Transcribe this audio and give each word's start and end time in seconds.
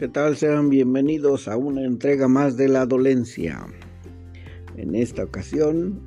¿Qué 0.00 0.08
tal? 0.08 0.34
Sean 0.38 0.70
bienvenidos 0.70 1.46
a 1.46 1.58
una 1.58 1.84
entrega 1.84 2.26
más 2.26 2.56
de 2.56 2.68
la 2.68 2.86
dolencia. 2.86 3.66
En 4.78 4.94
esta 4.94 5.24
ocasión, 5.24 6.00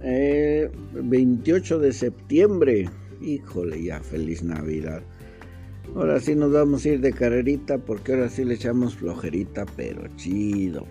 28 0.95 1.77
de 1.77 1.93
septiembre. 1.93 2.89
Híjole, 3.21 3.83
ya 3.83 3.99
feliz 3.99 4.41
Navidad. 4.41 5.03
Ahora 5.95 6.19
sí 6.19 6.33
nos 6.33 6.51
vamos 6.51 6.83
a 6.83 6.89
ir 6.89 7.01
de 7.01 7.13
carrerita 7.13 7.77
porque 7.77 8.13
ahora 8.13 8.29
sí 8.29 8.43
le 8.43 8.55
echamos 8.55 8.95
flojerita, 8.95 9.67
pero 9.75 10.07
chido. 10.15 10.87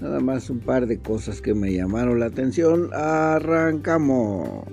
Nada 0.00 0.20
más 0.20 0.48
un 0.48 0.60
par 0.60 0.86
de 0.86 1.00
cosas 1.00 1.40
que 1.42 1.54
me 1.54 1.72
llamaron 1.72 2.20
la 2.20 2.26
atención. 2.26 2.90
Arrancamos. 2.92 4.64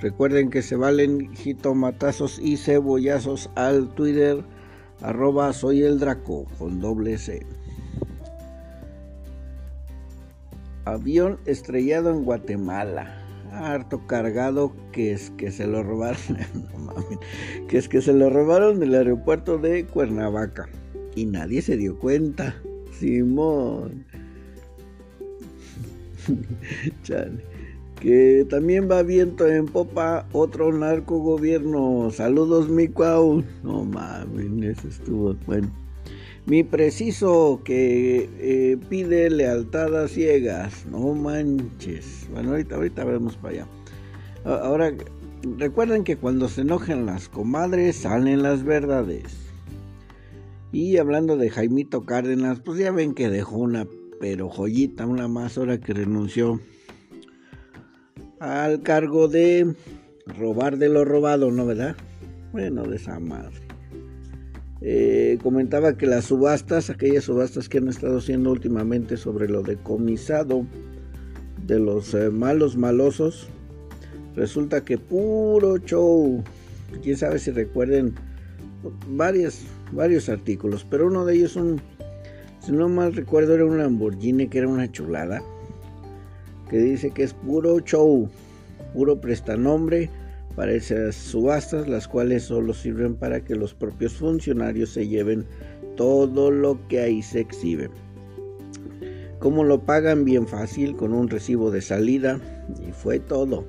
Recuerden 0.00 0.50
que 0.50 0.62
se 0.62 0.76
valen 0.76 1.34
jitomatazos 1.34 2.38
y 2.38 2.56
cebollazos 2.56 3.50
al 3.56 3.92
Twitter 3.96 4.44
arroba 5.02 5.52
soy 5.52 5.82
el 5.82 5.98
Draco 5.98 6.46
con 6.58 6.80
doble 6.80 7.18
C. 7.18 7.46
Avión 10.84 11.38
estrellado 11.44 12.10
en 12.10 12.24
Guatemala. 12.24 13.24
Harto 13.52 14.06
cargado 14.06 14.74
que 14.92 15.12
es 15.12 15.30
que 15.30 15.50
se 15.50 15.66
lo 15.66 15.82
robaron. 15.82 16.38
que 17.68 17.78
es 17.78 17.88
que 17.88 18.00
se 18.00 18.12
lo 18.12 18.30
robaron 18.30 18.80
del 18.80 18.94
aeropuerto 18.94 19.58
de 19.58 19.84
Cuernavaca. 19.86 20.68
Y 21.14 21.26
nadie 21.26 21.62
se 21.62 21.76
dio 21.76 21.98
cuenta. 21.98 22.56
Simón. 22.98 24.04
Chale 27.02 27.57
que 28.00 28.46
también 28.48 28.88
va 28.90 29.02
viento 29.02 29.46
en 29.46 29.66
popa 29.66 30.26
otro 30.32 30.72
narco 30.72 31.18
gobierno. 31.18 32.10
Saludos, 32.10 32.68
mi 32.68 32.88
cuau. 32.88 33.44
No 33.62 33.84
mames, 33.84 34.78
eso 34.78 34.88
estuvo 34.88 35.34
bueno. 35.46 35.70
Mi 36.46 36.62
preciso 36.62 37.60
que 37.64 38.28
eh, 38.38 38.78
pide 38.88 39.28
lealtad 39.30 39.94
a 39.96 40.08
ciegas. 40.08 40.86
No 40.90 41.14
manches. 41.14 42.28
Bueno, 42.32 42.50
ahorita, 42.50 42.76
ahorita 42.76 43.04
vemos 43.04 43.36
para 43.36 43.54
allá. 43.54 43.66
Ahora, 44.44 44.94
recuerden 45.58 46.04
que 46.04 46.16
cuando 46.16 46.48
se 46.48 46.62
enojan 46.62 47.04
las 47.04 47.28
comadres 47.28 47.96
salen 47.96 48.42
las 48.42 48.64
verdades. 48.64 49.36
Y 50.72 50.96
hablando 50.98 51.36
de 51.36 51.50
Jaimito 51.50 52.04
Cárdenas, 52.04 52.60
pues 52.60 52.78
ya 52.78 52.92
ven 52.92 53.14
que 53.14 53.28
dejó 53.28 53.56
una 53.56 53.86
pero 54.20 54.48
joyita, 54.48 55.06
una 55.06 55.28
más 55.28 55.58
hora 55.58 55.78
que 55.78 55.94
renunció 55.94 56.60
al 58.40 58.82
cargo 58.82 59.28
de 59.28 59.74
robar 60.26 60.78
de 60.78 60.88
lo 60.88 61.04
robado, 61.04 61.50
¿no 61.50 61.66
verdad? 61.66 61.96
Bueno, 62.52 62.84
de 62.84 62.96
esa 62.96 63.18
madre. 63.18 63.56
Eh, 64.80 65.38
comentaba 65.42 65.96
que 65.96 66.06
las 66.06 66.26
subastas, 66.26 66.88
aquellas 66.88 67.24
subastas 67.24 67.68
que 67.68 67.78
han 67.78 67.88
estado 67.88 68.18
haciendo 68.18 68.52
últimamente 68.52 69.16
sobre 69.16 69.48
lo 69.48 69.62
decomisado 69.62 70.64
de 71.66 71.80
los 71.80 72.14
eh, 72.14 72.30
malos 72.30 72.76
malosos, 72.76 73.48
resulta 74.36 74.84
que 74.84 74.98
puro 74.98 75.78
show. 75.78 76.42
Quién 77.02 77.16
sabe 77.16 77.38
si 77.38 77.50
recuerden 77.50 78.14
varios, 79.08 79.62
varios 79.92 80.28
artículos, 80.28 80.86
pero 80.88 81.08
uno 81.08 81.24
de 81.24 81.34
ellos, 81.34 81.56
un, 81.56 81.80
si 82.60 82.70
no 82.70 82.88
mal 82.88 83.14
recuerdo, 83.14 83.54
era 83.54 83.64
un 83.64 83.78
Lamborghini 83.78 84.46
que 84.46 84.58
era 84.58 84.68
una 84.68 84.90
chulada 84.90 85.42
que 86.68 86.78
dice 86.78 87.10
que 87.10 87.24
es 87.24 87.32
puro 87.32 87.80
show, 87.80 88.28
puro 88.92 89.20
prestanombre 89.20 90.10
para 90.54 90.72
esas 90.72 91.14
subastas, 91.14 91.88
las 91.88 92.08
cuales 92.08 92.44
solo 92.44 92.74
sirven 92.74 93.14
para 93.14 93.44
que 93.44 93.54
los 93.54 93.74
propios 93.74 94.14
funcionarios 94.14 94.90
se 94.90 95.06
lleven 95.06 95.46
todo 95.96 96.50
lo 96.50 96.78
que 96.88 97.00
ahí 97.00 97.22
se 97.22 97.40
exhibe. 97.40 97.90
¿Cómo 99.38 99.62
lo 99.62 99.80
pagan? 99.84 100.24
Bien 100.24 100.48
fácil, 100.48 100.96
con 100.96 101.12
un 101.12 101.28
recibo 101.28 101.70
de 101.70 101.80
salida 101.80 102.40
y 102.86 102.90
fue 102.92 103.20
todo. 103.20 103.64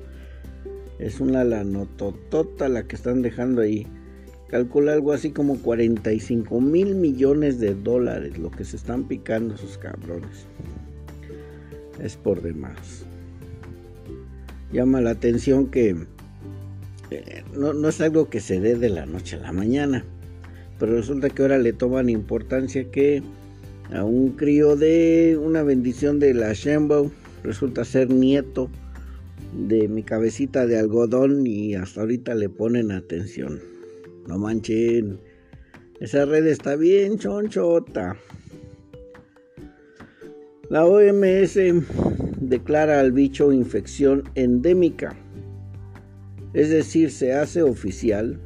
Es 0.98 1.20
una 1.20 1.44
lanototota 1.44 2.68
la 2.68 2.82
que 2.82 2.96
están 2.96 3.22
dejando 3.22 3.62
ahí. 3.62 3.86
Calcula 4.48 4.92
algo 4.92 5.12
así 5.12 5.30
como 5.30 5.58
45 5.58 6.60
mil 6.60 6.96
millones 6.96 7.60
de 7.60 7.74
dólares 7.74 8.36
lo 8.36 8.50
que 8.50 8.64
se 8.64 8.76
están 8.76 9.06
picando 9.06 9.54
esos 9.54 9.78
cabrones 9.78 10.48
es 12.02 12.16
por 12.16 12.42
demás. 12.42 13.04
Llama 14.72 15.00
la 15.00 15.10
atención 15.10 15.66
que 15.66 15.96
eh, 17.10 17.42
no, 17.54 17.88
es 17.88 18.00
algo 18.00 18.30
que 18.30 18.40
se 18.40 18.60
dé 18.60 18.76
de 18.76 18.88
la 18.88 19.06
noche 19.06 19.36
a 19.36 19.40
la 19.40 19.52
mañana, 19.52 20.04
pero 20.78 20.94
resulta 20.94 21.28
que 21.28 21.42
ahora 21.42 21.58
le 21.58 21.72
toman 21.72 22.08
importancia 22.08 22.90
que 22.90 23.22
a 23.92 24.04
un 24.04 24.30
crío 24.30 24.76
de 24.76 25.38
una 25.42 25.62
bendición 25.62 26.20
de 26.20 26.34
la 26.34 26.52
Shembo 26.52 27.10
resulta 27.42 27.84
ser 27.84 28.10
nieto 28.10 28.70
de 29.52 29.88
mi 29.88 30.04
cabecita 30.04 30.66
de 30.66 30.78
algodón 30.78 31.46
y 31.46 31.74
hasta 31.74 32.02
ahorita 32.02 32.34
le 32.34 32.48
ponen 32.48 32.92
atención. 32.92 33.60
No 34.28 34.38
manchen, 34.38 35.18
esa 35.98 36.24
red 36.24 36.46
está 36.46 36.76
bien 36.76 37.18
chonchota. 37.18 38.16
La 40.70 40.86
OMS 40.86 41.58
declara 42.40 43.00
al 43.00 43.10
bicho 43.10 43.50
infección 43.50 44.22
endémica, 44.36 45.16
es 46.52 46.70
decir, 46.70 47.10
se 47.10 47.32
hace 47.32 47.64
oficial 47.64 48.38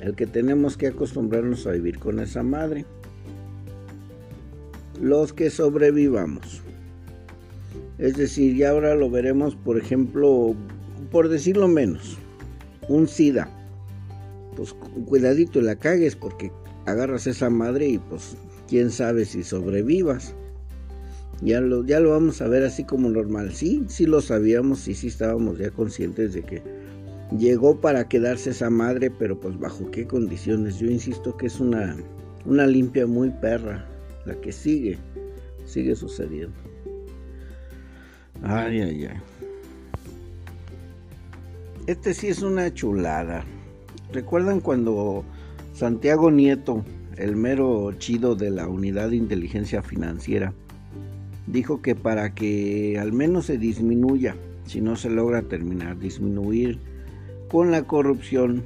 el 0.00 0.14
que 0.14 0.28
tenemos 0.28 0.76
que 0.76 0.86
acostumbrarnos 0.86 1.66
a 1.66 1.72
vivir 1.72 1.98
con 1.98 2.20
esa 2.20 2.44
madre. 2.44 2.84
Los 5.00 5.32
que 5.32 5.50
sobrevivamos. 5.50 6.62
Es 7.98 8.16
decir, 8.16 8.54
ya 8.54 8.70
ahora 8.70 8.94
lo 8.94 9.10
veremos, 9.10 9.56
por 9.56 9.76
ejemplo, 9.76 10.54
por 11.10 11.28
decirlo 11.28 11.66
menos, 11.66 12.16
un 12.88 13.08
SIDA. 13.08 13.48
Pues 14.54 14.72
cuidadito 15.04 15.60
la 15.60 15.74
cagues 15.74 16.14
porque 16.14 16.52
agarras 16.86 17.26
esa 17.26 17.50
madre 17.50 17.88
y 17.88 17.98
pues 17.98 18.36
quién 18.68 18.92
sabe 18.92 19.24
si 19.24 19.42
sobrevivas. 19.42 20.36
Ya 21.42 21.60
lo, 21.60 21.84
ya 21.84 21.98
lo 21.98 22.10
vamos 22.10 22.40
a 22.40 22.48
ver 22.48 22.62
así 22.62 22.84
como 22.84 23.10
normal. 23.10 23.52
Sí, 23.52 23.84
sí 23.88 24.06
lo 24.06 24.20
sabíamos 24.20 24.86
y 24.86 24.94
sí 24.94 25.08
estábamos 25.08 25.58
ya 25.58 25.70
conscientes 25.70 26.34
de 26.34 26.42
que 26.42 26.62
llegó 27.36 27.80
para 27.80 28.08
quedarse 28.08 28.50
esa 28.50 28.70
madre, 28.70 29.10
pero 29.10 29.38
pues 29.38 29.58
bajo 29.58 29.90
qué 29.90 30.06
condiciones. 30.06 30.78
Yo 30.78 30.86
insisto 30.86 31.36
que 31.36 31.46
es 31.46 31.58
una, 31.58 31.96
una 32.44 32.66
limpia 32.66 33.06
muy 33.06 33.30
perra, 33.30 33.84
la 34.24 34.40
que 34.40 34.52
sigue, 34.52 34.98
sigue 35.66 35.96
sucediendo. 35.96 36.54
Ay, 38.42 38.80
ay, 38.80 39.06
ay. 39.06 39.16
Este 41.88 42.14
sí 42.14 42.28
es 42.28 42.42
una 42.42 42.72
chulada. 42.72 43.44
¿Recuerdan 44.12 44.60
cuando 44.60 45.24
Santiago 45.74 46.30
Nieto, 46.30 46.84
el 47.16 47.34
mero 47.34 47.92
chido 47.98 48.36
de 48.36 48.50
la 48.50 48.68
unidad 48.68 49.10
de 49.10 49.16
inteligencia 49.16 49.82
financiera, 49.82 50.52
dijo 51.46 51.82
que 51.82 51.94
para 51.94 52.34
que 52.34 52.98
al 52.98 53.12
menos 53.12 53.46
se 53.46 53.58
disminuya, 53.58 54.36
si 54.66 54.80
no 54.80 54.96
se 54.96 55.10
logra 55.10 55.42
terminar, 55.42 55.98
disminuir 55.98 56.78
con 57.48 57.70
la 57.70 57.86
corrupción 57.86 58.64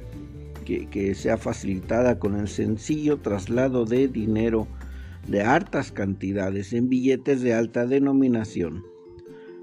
que, 0.65 0.87
que 0.87 1.15
sea 1.15 1.37
facilitada 1.37 2.19
con 2.19 2.35
el 2.35 2.47
sencillo 2.47 3.17
traslado 3.17 3.85
de 3.85 4.07
dinero 4.07 4.67
de 5.27 5.41
hartas 5.41 5.91
cantidades 5.91 6.73
en 6.73 6.89
billetes 6.89 7.41
de 7.41 7.53
alta 7.53 7.85
denominación. 7.85 8.85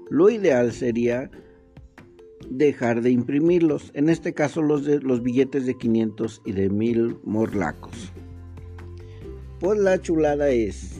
Lo 0.09 0.29
ideal 0.29 0.71
sería 0.71 1.31
dejar 2.49 3.01
de 3.01 3.11
imprimirlos, 3.11 3.91
en 3.93 4.09
este 4.09 4.33
caso 4.33 4.61
los, 4.61 4.85
de, 4.85 4.99
los 4.99 5.23
billetes 5.23 5.65
de 5.65 5.75
500 5.75 6.41
y 6.45 6.51
de 6.51 6.69
1000 6.69 7.17
morlacos. 7.23 8.11
Pues 9.59 9.79
la 9.79 9.99
chulada 9.99 10.49
es 10.49 10.99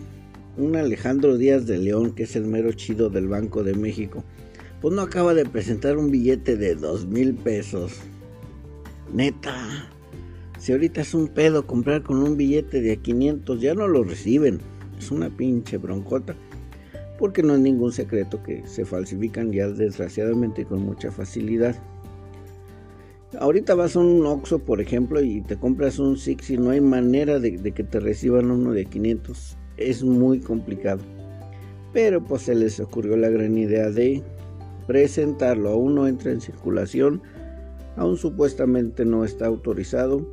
un 0.57 0.75
Alejandro 0.75 1.37
Díaz 1.37 1.65
de 1.65 1.77
León, 1.77 2.11
que 2.11 2.23
es 2.23 2.35
el 2.35 2.45
mero 2.45 2.71
chido 2.71 3.09
del 3.09 3.27
Banco 3.27 3.63
de 3.63 3.73
México, 3.73 4.23
pues 4.81 4.93
no 4.93 5.01
acaba 5.01 5.33
de 5.33 5.45
presentar 5.45 5.97
un 5.97 6.11
billete 6.11 6.55
de 6.55 6.75
dos 6.75 7.05
mil 7.05 7.33
pesos. 7.33 7.93
Neta, 9.13 9.89
si 10.59 10.71
ahorita 10.71 11.01
es 11.01 11.13
un 11.13 11.27
pedo 11.27 11.67
comprar 11.67 12.03
con 12.03 12.17
un 12.17 12.37
billete 12.37 12.81
de 12.81 12.97
500, 12.97 13.61
ya 13.61 13.73
no 13.73 13.87
lo 13.87 14.03
reciben. 14.03 14.59
Es 14.97 15.11
una 15.11 15.29
pinche 15.29 15.77
broncota. 15.77 16.35
Porque 17.19 17.43
no 17.43 17.53
es 17.53 17.59
ningún 17.59 17.91
secreto 17.91 18.41
que 18.43 18.65
se 18.67 18.85
falsifican 18.85 19.51
ya 19.51 19.67
desgraciadamente 19.67 20.65
con 20.65 20.81
mucha 20.81 21.11
facilidad. 21.11 21.75
Ahorita 23.39 23.75
vas 23.75 23.95
a 23.95 23.99
un 23.99 24.25
Oxxo, 24.25 24.59
por 24.59 24.81
ejemplo, 24.81 25.21
y 25.21 25.41
te 25.41 25.57
compras 25.57 25.99
un 25.99 26.17
Six 26.17 26.51
no 26.59 26.71
hay 26.71 26.81
manera 26.81 27.39
de, 27.39 27.57
de 27.57 27.71
que 27.71 27.83
te 27.83 27.99
reciban 27.99 28.51
uno 28.51 28.71
de 28.71 28.85
500 28.85 29.57
es 29.77 30.04
muy 30.04 30.39
complicado. 30.39 31.01
Pero 31.94 32.24
pues 32.24 32.44
se 32.44 32.56
les 32.56 32.80
ocurrió 32.80 33.16
la 33.16 33.30
gran 33.30 33.57
idea 33.57 33.89
de 33.89 34.22
presentarlo. 34.88 35.69
Aún 35.69 35.95
no 35.95 36.07
entra 36.07 36.31
en 36.31 36.42
circulación, 36.42 37.22
aún 37.95 38.18
supuestamente 38.18 39.06
no 39.06 39.24
está 39.24 39.48
autorizado, 39.48 40.25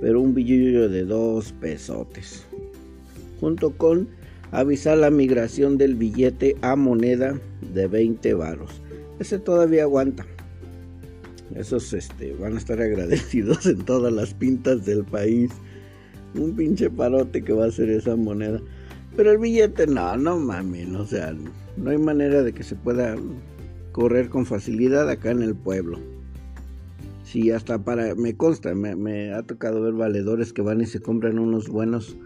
pero 0.00 0.20
un 0.20 0.34
billullo 0.34 0.88
de 0.88 1.04
dos 1.04 1.52
pesotes. 1.60 2.46
Junto 3.40 3.70
con 3.76 4.08
avisar 4.52 4.98
la 4.98 5.10
migración 5.10 5.78
del 5.78 5.96
billete 5.96 6.56
a 6.62 6.76
moneda 6.76 7.38
de 7.72 7.86
20 7.88 8.34
varos. 8.34 8.80
Ese 9.18 9.38
todavía 9.38 9.82
aguanta. 9.82 10.26
Esos 11.54 11.92
este, 11.92 12.32
van 12.34 12.54
a 12.54 12.58
estar 12.58 12.80
agradecidos 12.80 13.66
en 13.66 13.84
todas 13.84 14.12
las 14.12 14.34
pintas 14.34 14.84
del 14.84 15.04
país. 15.04 15.50
Un 16.34 16.54
pinche 16.56 16.90
parote 16.90 17.42
que 17.42 17.52
va 17.52 17.66
a 17.66 17.70
ser 17.70 17.90
esa 17.90 18.16
moneda. 18.16 18.60
Pero 19.16 19.30
el 19.30 19.38
billete 19.38 19.86
no, 19.86 20.16
no 20.16 20.38
mames, 20.38 20.88
o 20.94 21.06
sea, 21.06 21.34
no 21.76 21.90
hay 21.90 21.98
manera 21.98 22.42
de 22.42 22.52
que 22.52 22.64
se 22.64 22.74
pueda 22.74 23.16
correr 23.92 24.28
con 24.28 24.44
facilidad 24.44 25.08
acá 25.08 25.30
en 25.30 25.42
el 25.42 25.54
pueblo. 25.54 26.00
Sí, 27.22 27.50
hasta 27.52 27.82
para, 27.82 28.14
me 28.16 28.36
consta, 28.36 28.74
me, 28.74 29.32
ha 29.32 29.42
tocado 29.42 29.82
ver 29.82 29.94
valedores 29.94 30.52
que 30.52 30.62
van 30.62 30.80
y 30.80 30.86
se 30.86 31.00
compran 31.00 31.38
unos 31.38 31.68
buenos 31.68 32.16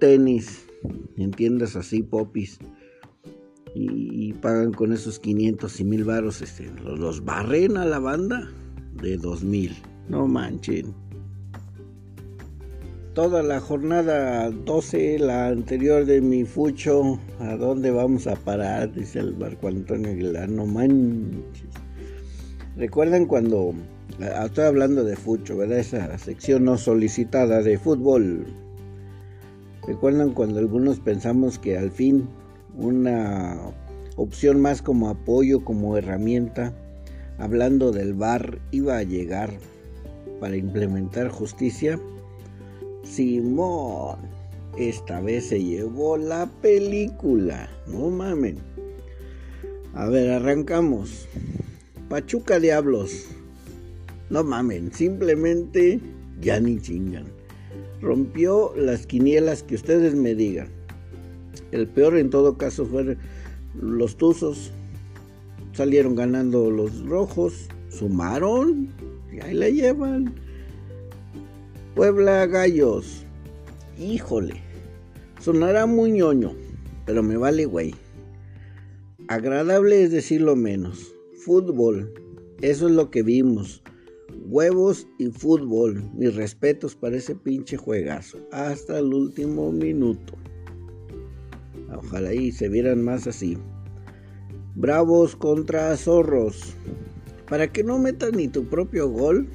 tenis 0.00 0.66
en 1.16 1.30
tiendas 1.30 1.76
así, 1.76 2.02
popis, 2.02 2.58
y, 3.74 4.32
pagan 4.34 4.72
con 4.72 4.92
esos 4.92 5.18
500 5.18 5.80
y 5.80 5.84
1000 5.84 6.04
varos, 6.04 6.42
este, 6.42 6.70
los, 6.82 6.98
los 6.98 7.24
barren 7.24 7.76
a 7.76 7.84
la 7.84 7.98
banda 7.98 8.48
de 9.00 9.16
2000, 9.16 9.76
no 10.08 10.26
manchen 10.26 11.05
toda 13.16 13.42
la 13.42 13.60
jornada 13.60 14.50
12, 14.50 15.18
la 15.20 15.46
anterior 15.46 16.04
de 16.04 16.20
mi 16.20 16.44
fucho, 16.44 17.18
¿a 17.40 17.56
dónde 17.56 17.90
vamos 17.90 18.26
a 18.26 18.36
parar? 18.36 18.92
Dice 18.92 19.20
el 19.20 19.32
barco 19.32 19.68
Antonio 19.68 20.10
Aguilar, 20.10 20.50
no 20.50 20.66
manches. 20.66 21.70
¿Recuerdan 22.76 23.24
cuando, 23.24 23.72
ah, 24.20 24.44
estoy 24.44 24.66
hablando 24.66 25.02
de 25.02 25.16
fucho, 25.16 25.56
¿verdad? 25.56 25.78
Esa 25.78 26.18
sección 26.18 26.64
no 26.64 26.76
solicitada 26.76 27.62
de 27.62 27.78
fútbol. 27.78 28.44
¿Recuerdan 29.86 30.34
cuando 30.34 30.58
algunos 30.58 31.00
pensamos 31.00 31.58
que 31.58 31.78
al 31.78 31.90
fin 31.90 32.28
una 32.76 33.56
opción 34.16 34.60
más 34.60 34.82
como 34.82 35.08
apoyo, 35.08 35.64
como 35.64 35.96
herramienta, 35.96 36.74
hablando 37.38 37.92
del 37.92 38.12
bar, 38.12 38.58
iba 38.72 38.98
a 38.98 39.04
llegar 39.04 39.54
para 40.38 40.58
implementar 40.58 41.30
justicia? 41.30 41.98
Simón, 43.08 44.18
esta 44.76 45.20
vez 45.20 45.48
se 45.48 45.62
llevó 45.62 46.16
la 46.16 46.46
película. 46.60 47.70
No 47.86 48.10
mamen. 48.10 48.58
A 49.94 50.08
ver, 50.08 50.30
arrancamos. 50.30 51.28
Pachuca 52.08 52.60
Diablos. 52.60 53.26
No 54.28 54.42
mamen, 54.42 54.92
simplemente 54.92 56.00
ya 56.40 56.60
ni 56.60 56.78
chingan. 56.78 57.26
Rompió 58.02 58.74
las 58.76 59.06
quinielas 59.06 59.62
que 59.62 59.76
ustedes 59.76 60.14
me 60.14 60.34
digan. 60.34 60.68
El 61.70 61.88
peor 61.88 62.18
en 62.18 62.28
todo 62.28 62.58
caso 62.58 62.84
fueron 62.84 63.18
los 63.80 64.16
Tuzos. 64.16 64.72
Salieron 65.72 66.16
ganando 66.16 66.70
los 66.70 67.04
rojos. 67.06 67.68
Sumaron. 67.88 68.88
Y 69.32 69.40
ahí 69.40 69.54
la 69.54 69.70
llevan. 69.70 70.34
Puebla 71.96 72.44
Gallos. 72.44 73.24
Híjole. 73.98 74.60
Sonará 75.40 75.86
muy 75.86 76.12
ñoño, 76.12 76.52
pero 77.06 77.22
me 77.22 77.38
vale 77.38 77.64
güey. 77.64 77.94
Agradable 79.28 80.02
es 80.02 80.10
decirlo 80.10 80.56
menos. 80.56 81.14
Fútbol. 81.42 82.12
Eso 82.60 82.88
es 82.88 82.94
lo 82.94 83.10
que 83.10 83.22
vimos. 83.22 83.82
Huevos 84.44 85.08
y 85.18 85.28
fútbol. 85.30 86.10
Mis 86.14 86.34
respetos 86.34 86.94
para 86.94 87.16
ese 87.16 87.34
pinche 87.34 87.78
juegazo. 87.78 88.40
Hasta 88.52 88.98
el 88.98 89.14
último 89.14 89.72
minuto. 89.72 90.34
Ojalá 91.96 92.34
y 92.34 92.52
se 92.52 92.68
vieran 92.68 93.02
más 93.02 93.26
así. 93.26 93.56
Bravos 94.74 95.34
contra 95.34 95.96
zorros. 95.96 96.74
Para 97.48 97.72
que 97.72 97.82
no 97.82 97.98
metas 97.98 98.34
ni 98.34 98.48
tu 98.48 98.66
propio 98.66 99.08
gol. 99.08 99.48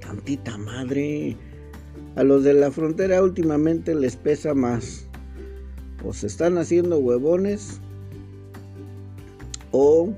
Tantita 0.00 0.58
madre. 0.58 1.38
A 2.16 2.24
los 2.24 2.44
de 2.44 2.54
la 2.54 2.70
frontera 2.70 3.22
últimamente 3.22 3.94
les 3.94 4.16
pesa 4.16 4.54
más. 4.54 5.06
O 6.02 6.14
se 6.14 6.26
están 6.26 6.56
haciendo 6.56 6.98
huevones 6.98 7.78
o 9.70 10.08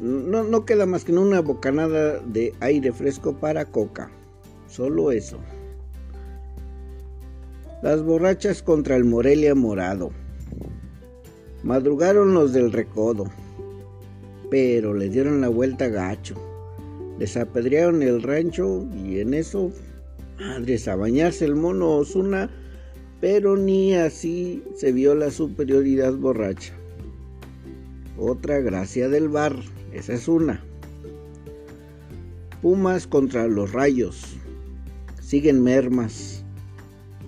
no, 0.00 0.64
queda 0.64 0.86
más 0.86 1.04
que 1.04 1.12
una 1.12 1.40
bocanada 1.40 2.20
de 2.20 2.54
aire 2.60 2.90
fresco 2.90 3.36
para 3.36 3.66
coca. 3.66 4.10
Solo 4.66 5.12
eso. 5.12 5.38
Las 7.82 8.02
borrachas 8.02 8.62
contra 8.62 8.96
el 8.96 9.04
Morelia 9.04 9.54
Morado. 9.54 10.10
Madrugaron 11.62 12.32
los 12.32 12.54
del 12.54 12.72
recodo, 12.72 13.26
pero 14.50 14.94
le 14.94 15.10
dieron 15.10 15.42
la 15.42 15.48
vuelta 15.48 15.88
gacho. 15.88 16.34
Les 17.18 17.36
apedrearon 17.36 18.02
el 18.02 18.22
rancho 18.22 18.86
y 19.04 19.20
en 19.20 19.34
eso 19.34 19.70
Madres, 20.40 20.88
a 20.88 20.96
bañarse 20.96 21.44
el 21.44 21.54
mono 21.54 21.96
Osuna, 21.96 22.48
pero 23.20 23.58
ni 23.58 23.94
así 23.94 24.64
se 24.74 24.90
vio 24.90 25.14
la 25.14 25.30
superioridad 25.30 26.14
borracha. 26.14 26.72
Otra 28.16 28.60
gracia 28.60 29.10
del 29.10 29.28
bar, 29.28 29.54
esa 29.92 30.14
es 30.14 30.28
una. 30.28 30.64
Pumas 32.62 33.06
contra 33.06 33.46
los 33.48 33.72
rayos. 33.72 34.38
Siguen 35.20 35.62
mermas. 35.62 36.42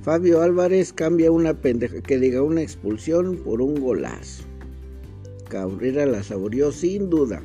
Fabio 0.01 0.41
Álvarez 0.41 0.93
cambia 0.95 1.31
una 1.31 1.53
pendeja 1.53 2.01
que 2.01 2.19
diga 2.19 2.43
una 2.43 2.63
expulsión 2.63 3.37
por 3.37 3.61
un 3.61 3.79
golazo. 3.79 4.45
Cabrera 5.51 6.07
la 6.07 6.23
saboreó 6.23 6.73
sin 6.73 7.11
duda. 7.11 7.43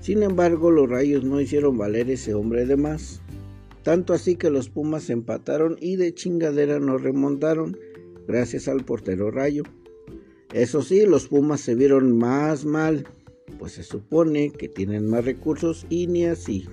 Sin 0.00 0.22
embargo, 0.22 0.70
los 0.70 0.88
rayos 0.88 1.24
no 1.24 1.42
hicieron 1.42 1.76
valer 1.76 2.10
ese 2.10 2.32
hombre 2.32 2.64
de 2.64 2.76
más. 2.76 3.20
Tanto 3.86 4.14
así 4.14 4.34
que 4.34 4.50
los 4.50 4.68
Pumas 4.68 5.10
empataron 5.10 5.76
y 5.80 5.94
de 5.94 6.12
chingadera 6.12 6.80
nos 6.80 7.02
remontaron 7.02 7.78
gracias 8.26 8.66
al 8.66 8.84
portero 8.84 9.30
Rayo. 9.30 9.62
Eso 10.52 10.82
sí, 10.82 11.06
los 11.06 11.28
Pumas 11.28 11.60
se 11.60 11.76
vieron 11.76 12.18
más 12.18 12.64
mal, 12.64 13.06
pues 13.60 13.74
se 13.74 13.84
supone 13.84 14.50
que 14.50 14.68
tienen 14.68 15.08
más 15.08 15.24
recursos 15.24 15.86
y 15.88 16.08
ni 16.08 16.24
así. 16.24 16.66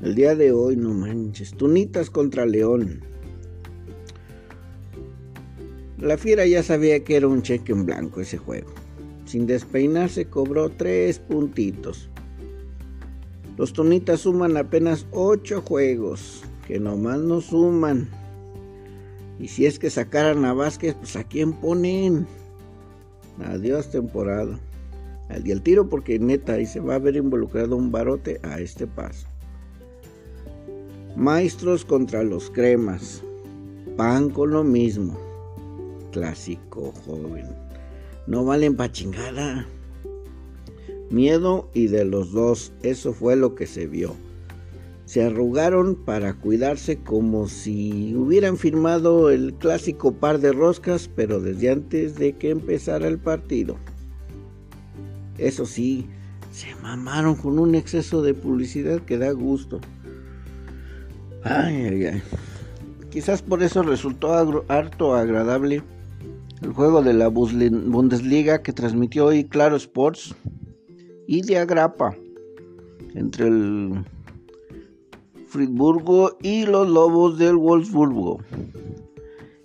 El 0.00 0.14
día 0.14 0.36
de 0.36 0.52
hoy, 0.52 0.76
no 0.76 0.94
manches, 0.94 1.54
Tunitas 1.56 2.08
contra 2.08 2.46
León. 2.46 3.00
La 5.98 6.18
fiera 6.18 6.46
ya 6.46 6.62
sabía 6.62 7.02
que 7.02 7.16
era 7.16 7.26
un 7.26 7.42
cheque 7.42 7.72
en 7.72 7.84
blanco 7.84 8.20
ese 8.20 8.38
juego. 8.38 8.70
Sin 9.24 9.48
despeinarse 9.48 10.26
cobró 10.26 10.68
tres 10.68 11.18
puntitos. 11.18 12.08
Los 13.56 13.72
Tonitas 13.72 14.20
suman 14.20 14.56
apenas 14.56 15.06
8 15.10 15.62
juegos, 15.62 16.42
que 16.66 16.78
nomás 16.78 17.18
no 17.18 17.40
suman. 17.40 18.08
Y 19.38 19.48
si 19.48 19.66
es 19.66 19.78
que 19.78 19.90
sacaran 19.90 20.44
a 20.44 20.52
Vázquez, 20.52 20.94
pues 20.94 21.16
a 21.16 21.24
quién 21.24 21.52
ponen. 21.52 22.26
Adiós 23.44 23.90
temporada. 23.90 24.58
Y 25.44 25.50
el 25.50 25.62
tiro 25.62 25.88
porque 25.88 26.18
neta 26.18 26.54
ahí 26.54 26.66
se 26.66 26.80
va 26.80 26.96
a 26.96 26.98
ver 26.98 27.16
involucrado 27.16 27.76
un 27.76 27.92
barote 27.92 28.40
a 28.42 28.60
este 28.60 28.86
paso. 28.86 29.26
Maestros 31.16 31.84
contra 31.84 32.22
los 32.22 32.50
cremas. 32.50 33.22
Pan 33.96 34.30
con 34.30 34.50
lo 34.50 34.64
mismo. 34.64 35.18
Clásico 36.12 36.92
joven. 37.04 37.46
No 38.26 38.44
valen 38.44 38.76
pa' 38.76 38.90
chingada 38.90 39.66
miedo 41.10 41.68
y 41.74 41.88
de 41.88 42.04
los 42.04 42.32
dos. 42.32 42.72
Eso 42.82 43.12
fue 43.12 43.36
lo 43.36 43.54
que 43.54 43.66
se 43.66 43.86
vio. 43.86 44.16
Se 45.04 45.24
arrugaron 45.24 45.96
para 45.96 46.34
cuidarse 46.34 46.98
como 46.98 47.48
si 47.48 48.14
hubieran 48.14 48.56
firmado 48.56 49.30
el 49.30 49.54
clásico 49.54 50.12
par 50.12 50.38
de 50.38 50.52
roscas, 50.52 51.10
pero 51.14 51.40
desde 51.40 51.70
antes 51.70 52.14
de 52.14 52.34
que 52.34 52.50
empezara 52.50 53.08
el 53.08 53.18
partido. 53.18 53.76
Eso 55.36 55.66
sí, 55.66 56.06
se 56.52 56.74
mamaron 56.76 57.34
con 57.34 57.58
un 57.58 57.74
exceso 57.74 58.22
de 58.22 58.34
publicidad 58.34 59.00
que 59.00 59.18
da 59.18 59.32
gusto. 59.32 59.80
Ay, 61.42 61.86
ay, 61.86 62.04
ay. 62.04 62.22
Quizás 63.10 63.42
por 63.42 63.62
eso 63.62 63.82
resultó 63.82 64.32
harto 64.68 65.14
agradable 65.14 65.82
el 66.62 66.72
juego 66.72 67.02
de 67.02 67.14
la 67.14 67.28
Bundesliga 67.28 68.62
que 68.62 68.72
transmitió 68.72 69.26
hoy 69.26 69.44
Claro 69.44 69.76
Sports 69.76 70.34
y 71.30 71.42
de 71.42 71.58
agrapa 71.58 72.16
entre 73.14 73.46
el 73.46 74.04
Friburgo 75.46 76.36
y 76.42 76.66
los 76.66 76.88
Lobos 76.88 77.38
del 77.38 77.54
Wolfsburgo, 77.54 78.40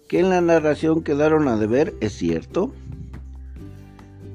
que 0.08 0.20
en 0.20 0.30
la 0.30 0.42
narración 0.42 1.02
quedaron 1.02 1.48
a 1.48 1.58
deber, 1.58 1.96
es 2.02 2.14
cierto. 2.14 2.72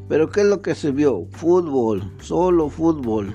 Pero 0.08 0.28
¿qué 0.30 0.40
es 0.40 0.46
lo 0.48 0.60
que 0.60 0.74
se 0.74 0.90
vio? 0.90 1.24
Fútbol, 1.30 2.02
solo 2.20 2.68
fútbol. 2.68 3.32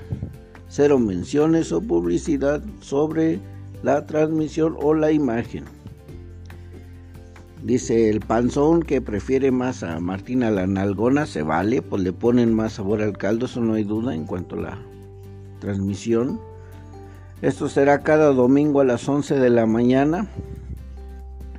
cero 0.68 0.98
menciones 0.98 1.72
o 1.72 1.80
publicidad 1.80 2.62
sobre 2.80 3.40
la 3.82 4.04
transmisión 4.04 4.76
o 4.78 4.92
la 4.92 5.10
imagen. 5.10 5.64
Dice 7.66 8.08
el 8.10 8.20
panzón 8.20 8.80
que 8.80 9.00
prefiere 9.00 9.50
más 9.50 9.82
a 9.82 9.98
Martina 9.98 10.52
la 10.52 10.68
nalgona, 10.68 11.26
se 11.26 11.42
vale, 11.42 11.82
pues 11.82 12.00
le 12.00 12.12
ponen 12.12 12.54
más 12.54 12.74
sabor 12.74 13.02
al 13.02 13.18
caldo, 13.18 13.46
eso 13.46 13.60
no 13.60 13.74
hay 13.74 13.82
duda 13.82 14.14
en 14.14 14.24
cuanto 14.24 14.54
a 14.54 14.60
la 14.60 14.78
transmisión. 15.58 16.40
Esto 17.42 17.68
será 17.68 18.04
cada 18.04 18.32
domingo 18.32 18.82
a 18.82 18.84
las 18.84 19.08
11 19.08 19.40
de 19.40 19.50
la 19.50 19.66
mañana. 19.66 20.28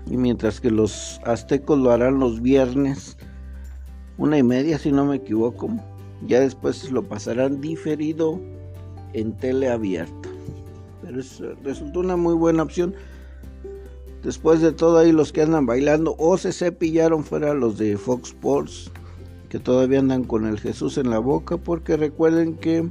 Y 0.10 0.16
mientras 0.16 0.62
que 0.62 0.72
los 0.72 1.20
aztecos 1.26 1.78
lo 1.78 1.92
harán 1.92 2.20
los 2.20 2.42
viernes, 2.42 3.18
una 4.18 4.38
y 4.38 4.44
media 4.44 4.80
si 4.80 4.94
no 4.94 5.04
me 5.04 5.18
equivoco. 5.18 5.70
Ya 6.26 6.40
después 6.40 6.90
lo 6.90 7.04
pasarán 7.04 7.60
diferido 7.60 8.40
en 9.12 9.34
tele 9.34 9.70
abierta. 9.70 10.30
Pero 11.02 11.20
es, 11.20 11.44
resultó 11.66 12.00
una 12.00 12.16
muy 12.16 12.36
buena 12.36 12.64
opción. 12.64 12.96
Después 14.24 14.62
de 14.62 14.72
todo 14.72 14.98
ahí 14.98 15.12
los 15.12 15.32
que 15.32 15.44
andan 15.44 15.66
bailando 15.66 16.16
o 16.18 16.38
se 16.38 16.52
cepillaron 16.52 17.24
fuera 17.24 17.54
los 17.54 17.78
de 17.78 17.98
Fox 17.98 18.30
Sports 18.30 18.92
que 19.50 19.60
todavía 19.60 20.00
andan 20.00 20.24
con 20.24 20.46
el 20.46 20.60
Jesús 20.60 20.98
en 20.98 21.10
la 21.10 21.20
boca 21.20 21.58
porque 21.58 21.96
recuerden 21.96 22.56
que 22.56 22.90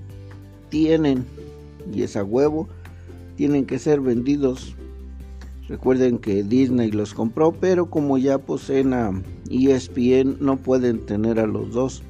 tienen 0.70 1.24
y 1.92 2.02
es 2.02 2.16
a 2.16 2.24
huevo 2.24 2.68
tienen 3.36 3.66
que 3.66 3.78
ser 3.78 4.00
vendidos. 4.00 4.74
Recuerden 5.68 6.18
que 6.18 6.42
Disney 6.42 6.90
los 6.92 7.12
compró 7.12 7.52
pero 7.52 7.90
como 7.90 8.18
ya 8.18 8.38
poseen 8.38 8.94
a 8.94 9.10
ESPN 9.50 10.38
no 10.40 10.56
pueden 10.56 11.04
tener 11.04 11.40
a 11.40 11.46
los 11.46 11.72
dos. 11.72 12.02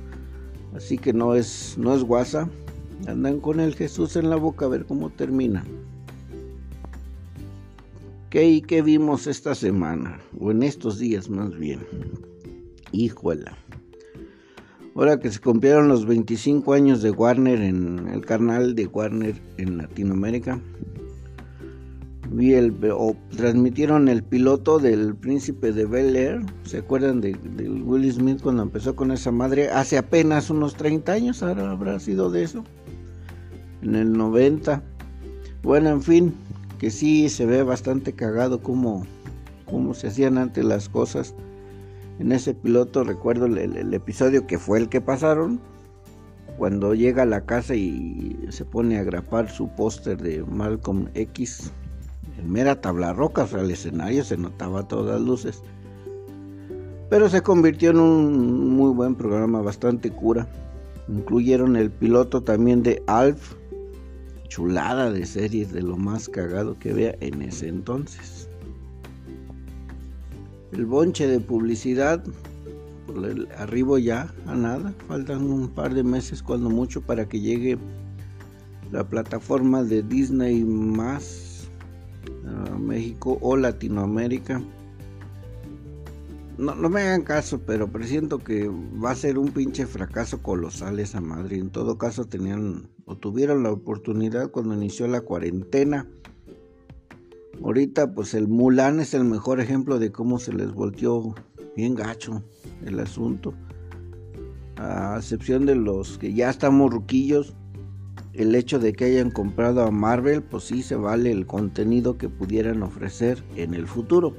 Así 0.74 0.98
que 0.98 1.12
no 1.12 1.34
es 1.34 1.76
no 1.78 1.94
es 1.94 2.04
guasa. 2.04 2.48
Andan 3.08 3.40
con 3.40 3.60
el 3.60 3.74
Jesús 3.74 4.14
en 4.16 4.30
la 4.30 4.36
boca 4.36 4.66
a 4.66 4.68
ver 4.68 4.84
cómo 4.84 5.10
termina 5.10 5.64
¿Qué 8.30 8.60
qué 8.66 8.82
vimos 8.82 9.28
esta 9.28 9.54
semana? 9.54 10.18
O 10.40 10.50
en 10.50 10.64
estos 10.64 10.98
días 10.98 11.30
más 11.30 11.56
bien. 11.56 11.86
Híjola. 12.90 13.56
Ahora 14.96 15.20
que 15.20 15.30
se 15.30 15.38
cumplieron 15.38 15.88
los 15.88 16.06
25 16.06 16.72
años 16.72 17.02
de 17.02 17.10
Warner 17.10 17.60
en 17.60 18.08
el 18.08 18.24
canal 18.24 18.74
de 18.74 18.86
Warner 18.86 19.36
en 19.58 19.78
Latinoamérica, 19.78 20.58
vi 22.30 22.54
el, 22.54 22.74
o 22.92 23.14
transmitieron 23.36 24.08
el 24.08 24.24
piloto 24.24 24.78
del 24.78 25.14
Príncipe 25.14 25.72
de 25.72 25.86
Bel 25.86 26.16
Air. 26.16 26.40
¿Se 26.64 26.78
acuerdan 26.78 27.20
de, 27.20 27.34
de, 27.34 27.68
Will 27.70 28.10
Smith 28.10 28.40
cuando 28.42 28.62
empezó 28.62 28.96
con 28.96 29.12
esa 29.12 29.30
madre? 29.30 29.70
Hace 29.70 29.98
apenas 29.98 30.50
unos 30.50 30.74
30 30.74 31.12
años, 31.12 31.42
ahora 31.42 31.70
habrá 31.70 32.00
sido 32.00 32.30
de 32.30 32.42
eso. 32.42 32.64
En 33.82 33.94
el 33.94 34.12
90. 34.12 34.82
Bueno, 35.62 35.90
en 35.90 36.02
fin, 36.02 36.34
que 36.78 36.90
sí 36.90 37.28
se 37.28 37.46
ve 37.46 37.62
bastante 37.62 38.12
cagado 38.12 38.60
como, 38.60 39.06
se 39.94 40.08
hacían 40.08 40.38
antes 40.38 40.64
las 40.64 40.88
cosas. 40.88 41.34
En 42.18 42.32
ese 42.32 42.54
piloto 42.54 43.04
recuerdo 43.04 43.46
el, 43.46 43.92
episodio 43.94 44.46
que 44.46 44.58
fue 44.58 44.78
el 44.78 44.88
que 44.88 45.00
pasaron, 45.00 45.60
cuando 46.58 46.94
llega 46.94 47.24
a 47.24 47.26
la 47.26 47.42
casa 47.44 47.74
y 47.74 48.38
se 48.48 48.64
pone 48.64 48.98
a 48.98 49.04
grapar 49.04 49.50
su 49.50 49.68
póster 49.68 50.20
de 50.22 50.42
Malcolm 50.44 51.08
X 51.14 51.70
en 52.38 52.50
mera 52.50 52.80
tabla 52.80 53.12
roca, 53.12 53.46
o 53.50 53.56
el 53.58 53.70
escenario 53.70 54.24
se 54.24 54.36
notaba 54.36 54.86
todas 54.88 55.20
las 55.20 55.28
luces. 55.28 55.62
Pero 57.08 57.28
se 57.28 57.42
convirtió 57.42 57.90
en 57.90 58.00
un 58.00 58.76
muy 58.76 58.92
buen 58.92 59.14
programa, 59.14 59.62
bastante 59.62 60.10
cura. 60.10 60.48
Incluyeron 61.08 61.76
el 61.76 61.90
piloto 61.90 62.42
también 62.42 62.82
de 62.82 63.02
Alf, 63.06 63.54
chulada 64.48 65.10
de 65.10 65.26
series 65.26 65.72
de 65.72 65.82
lo 65.82 65.96
más 65.96 66.28
cagado 66.28 66.78
que 66.78 66.92
vea 66.92 67.14
en 67.20 67.42
ese 67.42 67.68
entonces. 67.68 68.48
El 70.72 70.86
bonche 70.86 71.26
de 71.26 71.40
publicidad, 71.40 72.22
arribo 73.56 73.98
ya 73.98 74.32
a 74.46 74.54
nada, 74.54 74.92
faltan 75.08 75.44
un 75.44 75.68
par 75.68 75.94
de 75.94 76.02
meses 76.02 76.42
cuando 76.42 76.68
mucho 76.68 77.00
para 77.00 77.28
que 77.28 77.40
llegue 77.40 77.78
la 78.92 79.04
plataforma 79.04 79.82
de 79.82 80.02
Disney 80.02 80.64
más 80.64 81.68
a 82.46 82.78
México 82.78 83.38
o 83.40 83.56
Latinoamérica 83.56 84.62
no, 86.58 86.74
no 86.74 86.88
me 86.88 87.02
hagan 87.02 87.22
caso, 87.22 87.60
pero 87.66 87.88
presiento 87.88 88.38
que 88.38 88.68
va 88.68 89.10
a 89.10 89.14
ser 89.14 89.38
un 89.38 89.48
pinche 89.48 89.86
fracaso 89.86 90.42
colosal 90.42 90.98
esa 90.98 91.20
madre. 91.20 91.58
En 91.58 91.70
todo 91.70 91.98
caso 91.98 92.24
tenían 92.24 92.88
o 93.06 93.16
tuvieron 93.16 93.62
la 93.62 93.72
oportunidad 93.72 94.50
cuando 94.50 94.74
inició 94.74 95.08
la 95.08 95.22
cuarentena. 95.22 96.06
Ahorita 97.62 98.12
pues 98.14 98.34
el 98.34 98.48
Mulan 98.48 99.00
es 99.00 99.14
el 99.14 99.24
mejor 99.24 99.60
ejemplo 99.60 99.98
de 99.98 100.12
cómo 100.12 100.38
se 100.38 100.52
les 100.52 100.72
volteó 100.72 101.34
bien 101.74 101.94
gacho 101.94 102.42
el 102.84 103.00
asunto. 103.00 103.54
A 104.76 105.16
excepción 105.16 105.64
de 105.64 105.76
los 105.76 106.18
que 106.18 106.34
ya 106.34 106.50
estamos 106.50 106.92
ruquillos, 106.92 107.54
el 108.34 108.54
hecho 108.54 108.78
de 108.78 108.92
que 108.92 109.06
hayan 109.06 109.30
comprado 109.30 109.82
a 109.82 109.90
Marvel, 109.90 110.42
pues 110.42 110.64
sí 110.64 110.82
se 110.82 110.96
vale 110.96 111.30
el 111.32 111.46
contenido 111.46 112.18
que 112.18 112.28
pudieran 112.28 112.82
ofrecer 112.82 113.42
en 113.56 113.72
el 113.72 113.86
futuro 113.86 114.34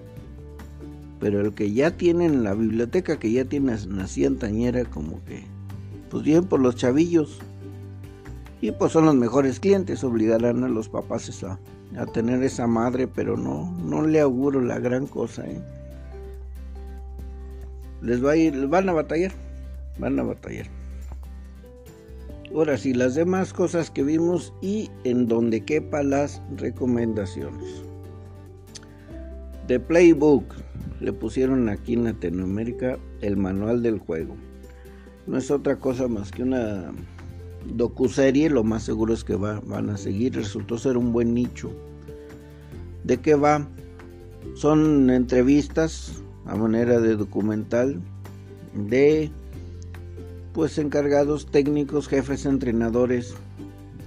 pero 1.20 1.42
el 1.42 1.54
que 1.54 1.72
ya 1.72 1.92
tienen 1.98 2.44
la 2.44 2.54
biblioteca 2.54 3.18
que 3.18 3.32
ya 3.32 3.46
tiene 3.46 3.74
así 3.74 4.26
antañera 4.26 4.86
como 4.86 5.24
que 5.26 5.44
pues 6.10 6.24
bien 6.24 6.46
por 6.46 6.60
los 6.60 6.76
chavillos 6.76 7.40
y 8.62 8.72
pues 8.72 8.92
son 8.92 9.06
los 9.06 9.16
mejores 9.16 9.60
clientes 9.60 10.04
obligarán 10.04 10.64
a 10.64 10.68
los 10.68 10.90
papás 10.90 11.44
a, 11.44 11.60
tener 12.08 12.44
esa 12.44 12.68
madre 12.68 13.08
pero 13.08 13.38
no 13.38 13.72
no 13.84 14.02
le 14.06 14.20
auguro 14.20 14.62
la 14.62 14.80
gran 14.80 15.08
cosa 15.08 15.46
¿eh? 15.46 15.62
les 18.02 18.24
va 18.24 18.32
a 18.32 18.36
ir 18.36 18.68
van 18.68 18.90
a 18.90 18.94
batallar 18.94 19.32
van 20.00 20.20
a 20.20 20.24
batallar 20.24 20.68
ahora 22.54 22.78
sí 22.78 22.94
las 22.94 23.16
demás 23.16 23.54
cosas 23.54 23.90
que 23.92 24.04
vimos 24.04 24.54
y 24.62 24.90
en 25.04 25.28
donde 25.28 25.64
quepa 25.64 26.04
las 26.04 26.42
recomendaciones 26.58 27.84
The 29.68 29.82
Playbook 29.82 30.56
le 31.02 31.12
pusieron 31.12 31.68
aquí 31.68 31.94
en 31.94 32.06
Latinoamérica 32.06 32.98
el 33.20 33.36
manual 33.36 33.84
del 33.84 34.00
juego. 34.00 34.36
No 35.26 35.38
es 35.38 35.52
otra 35.52 35.76
cosa 35.76 36.08
más 36.08 36.32
que 36.32 36.44
una 36.44 36.94
docuserie, 37.66 38.50
lo 38.50 38.64
más 38.64 38.84
seguro 38.84 39.14
es 39.14 39.24
que 39.24 39.36
van 39.36 39.90
a 39.90 39.98
seguir. 39.98 40.36
Resultó 40.36 40.78
ser 40.78 40.98
un 40.98 41.12
buen 41.12 41.34
nicho. 41.34 41.72
¿De 43.04 43.18
qué 43.18 43.36
va? 43.36 43.68
Son 44.56 45.10
entrevistas 45.10 46.22
a 46.46 46.56
manera 46.56 47.00
de 47.00 47.16
documental 47.16 48.02
de 48.74 49.30
pues 50.54 50.78
encargados 50.78 51.46
técnicos, 51.52 52.08
jefes, 52.08 52.46
entrenadores 52.46 53.36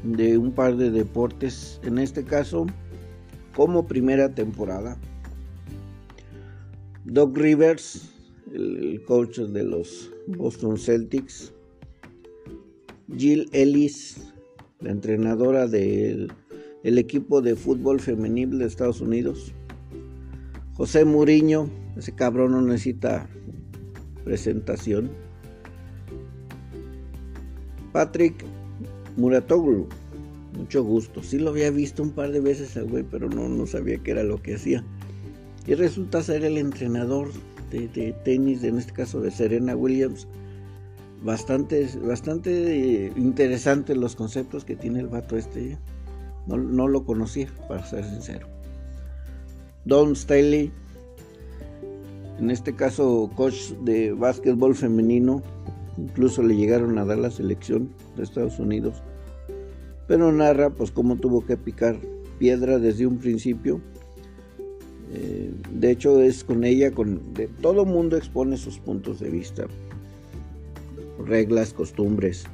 de 0.03 0.39
un 0.39 0.53
par 0.53 0.77
de 0.77 0.91
deportes, 0.91 1.81
en 1.85 1.99
este 1.99 2.25
caso 2.25 2.67
como 3.55 3.87
primera 3.87 4.35
temporada 4.35 4.97
Doc 7.05 7.37
Rivers, 7.37 8.11
el, 8.53 9.03
coach 9.07 9.39
de 9.39 9.65
los 9.65 10.11
Boston 10.27 10.79
Celtics, 10.79 11.53
Jill 13.17 13.49
Ellis, 13.53 14.33
la 14.81 14.91
entrenadora 14.91 15.67
del 15.67 16.31
equipo 16.83 17.41
de 17.41 17.57
fútbol 17.57 18.01
femenil 18.01 18.59
de 18.59 18.67
Estados 18.67 19.01
Unidos, 19.01 19.53
José 20.75 21.05
Muriño, 21.05 21.69
ese 21.97 22.15
cabrón 22.15 22.53
no 22.53 22.63
necesita 22.63 23.29
presentación, 24.25 25.11
Patrick 27.93 28.45
Muratoglu, 29.17 29.89
mucho 30.57 30.83
gusto, 30.85 31.23
sí 31.23 31.39
lo 31.39 31.51
había 31.51 31.71
visto 31.71 32.03
un 32.03 32.11
par 32.11 32.33
de 32.33 32.41
veces 32.41 32.77
al 32.77 32.87
güey, 32.87 33.05
pero 33.11 33.29
no, 33.29 33.49
no 33.49 33.67
sabía 33.67 33.99
qué 33.99 34.13
era 34.13 34.23
lo 34.23 34.41
que 34.41 34.55
hacía. 34.55 34.85
Y 35.67 35.75
resulta 35.75 36.23
ser 36.23 36.45
el 36.45 36.59
entrenador 36.59 37.29
de, 37.71 38.15
tenis, 38.25 38.65
en 38.65 38.79
este 38.79 38.93
caso 38.93 39.21
de 39.21 39.31
Serena 39.31 39.77
Williams. 39.77 40.27
Bastante, 41.23 41.89
bastante 42.03 43.13
interesante 43.17 43.95
los 43.95 44.17
conceptos 44.17 44.65
que 44.65 44.77
tiene 44.77 45.01
el 45.01 45.09
vato 45.09 45.37
este. 45.37 45.79
No, 46.47 46.57
no 46.57 46.89
lo 46.89 47.05
conocía, 47.05 47.49
para 47.69 47.85
ser 47.85 48.05
sincero. 48.05 48.47
Don 49.85 50.17
Staley, 50.17 50.73
en 52.39 52.51
este 52.51 52.75
caso 52.75 53.31
coach 53.37 53.73
de 53.83 54.13
básquetbol 54.13 54.75
femenino, 54.75 55.43
incluso 55.99 56.43
le 56.43 56.57
llegaron 56.57 56.99
a 56.99 57.05
dar 57.05 57.19
la 57.19 57.31
selección 57.31 57.91
de 58.17 58.23
Estados 58.23 58.59
Unidos, 58.59 59.03
pero 60.07 60.33
narra 60.33 60.71
pues 60.71 60.91
cómo 60.91 61.17
tuvo 61.17 61.45
que 61.45 61.57
picar 61.57 61.99
piedra 62.39 62.79
desde 62.79 63.07
un 63.07 63.19
principio 63.19 63.81
eh, 65.13 65.53
de 65.73 65.91
hecho 65.91 66.21
es 66.21 66.45
con 66.45 66.63
ella, 66.63 66.93
con 66.93 67.21
todo 67.61 67.85
mundo 67.85 68.17
expone 68.17 68.57
sus 68.57 68.79
puntos 68.79 69.19
de 69.19 69.31
vista, 69.31 69.67
reglas, 71.27 71.73
costumbres. 71.73 72.45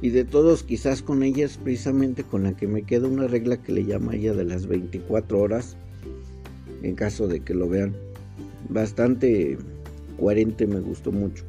Y 0.00 0.10
de 0.10 0.24
todos, 0.24 0.62
quizás 0.62 1.02
con 1.02 1.22
ella 1.22 1.44
es 1.44 1.56
precisamente 1.56 2.22
con 2.22 2.44
la 2.44 2.56
que 2.56 2.68
me 2.68 2.82
queda 2.82 3.08
una 3.08 3.26
regla 3.26 3.60
que 3.60 3.72
le 3.72 3.84
llama 3.84 4.14
ella 4.14 4.32
de 4.32 4.44
las 4.44 4.66
24 4.66 5.40
horas, 5.40 5.76
en 6.82 6.94
caso 6.94 7.26
de 7.26 7.40
que 7.40 7.54
lo 7.54 7.68
vean. 7.68 7.94
Bastante 8.68 9.58
coherente, 10.18 10.66
me 10.66 10.80
gustó 10.80 11.10
mucho. 11.10 11.44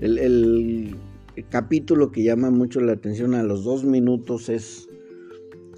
El, 0.00 0.96
capítulo 1.48 2.12
que 2.12 2.22
llama 2.22 2.50
mucho 2.50 2.80
la 2.80 2.92
atención 2.92 3.34
a 3.34 3.42
los 3.42 3.64
dos 3.64 3.82
minutos 3.82 4.48
es, 4.50 4.88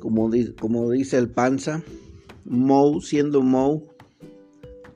como, 0.00 0.30
como 0.58 0.90
dice 0.90 1.18
el 1.18 1.28
panza, 1.28 1.82
Mou 2.44 3.00
siendo 3.00 3.42
Mou, 3.42 3.84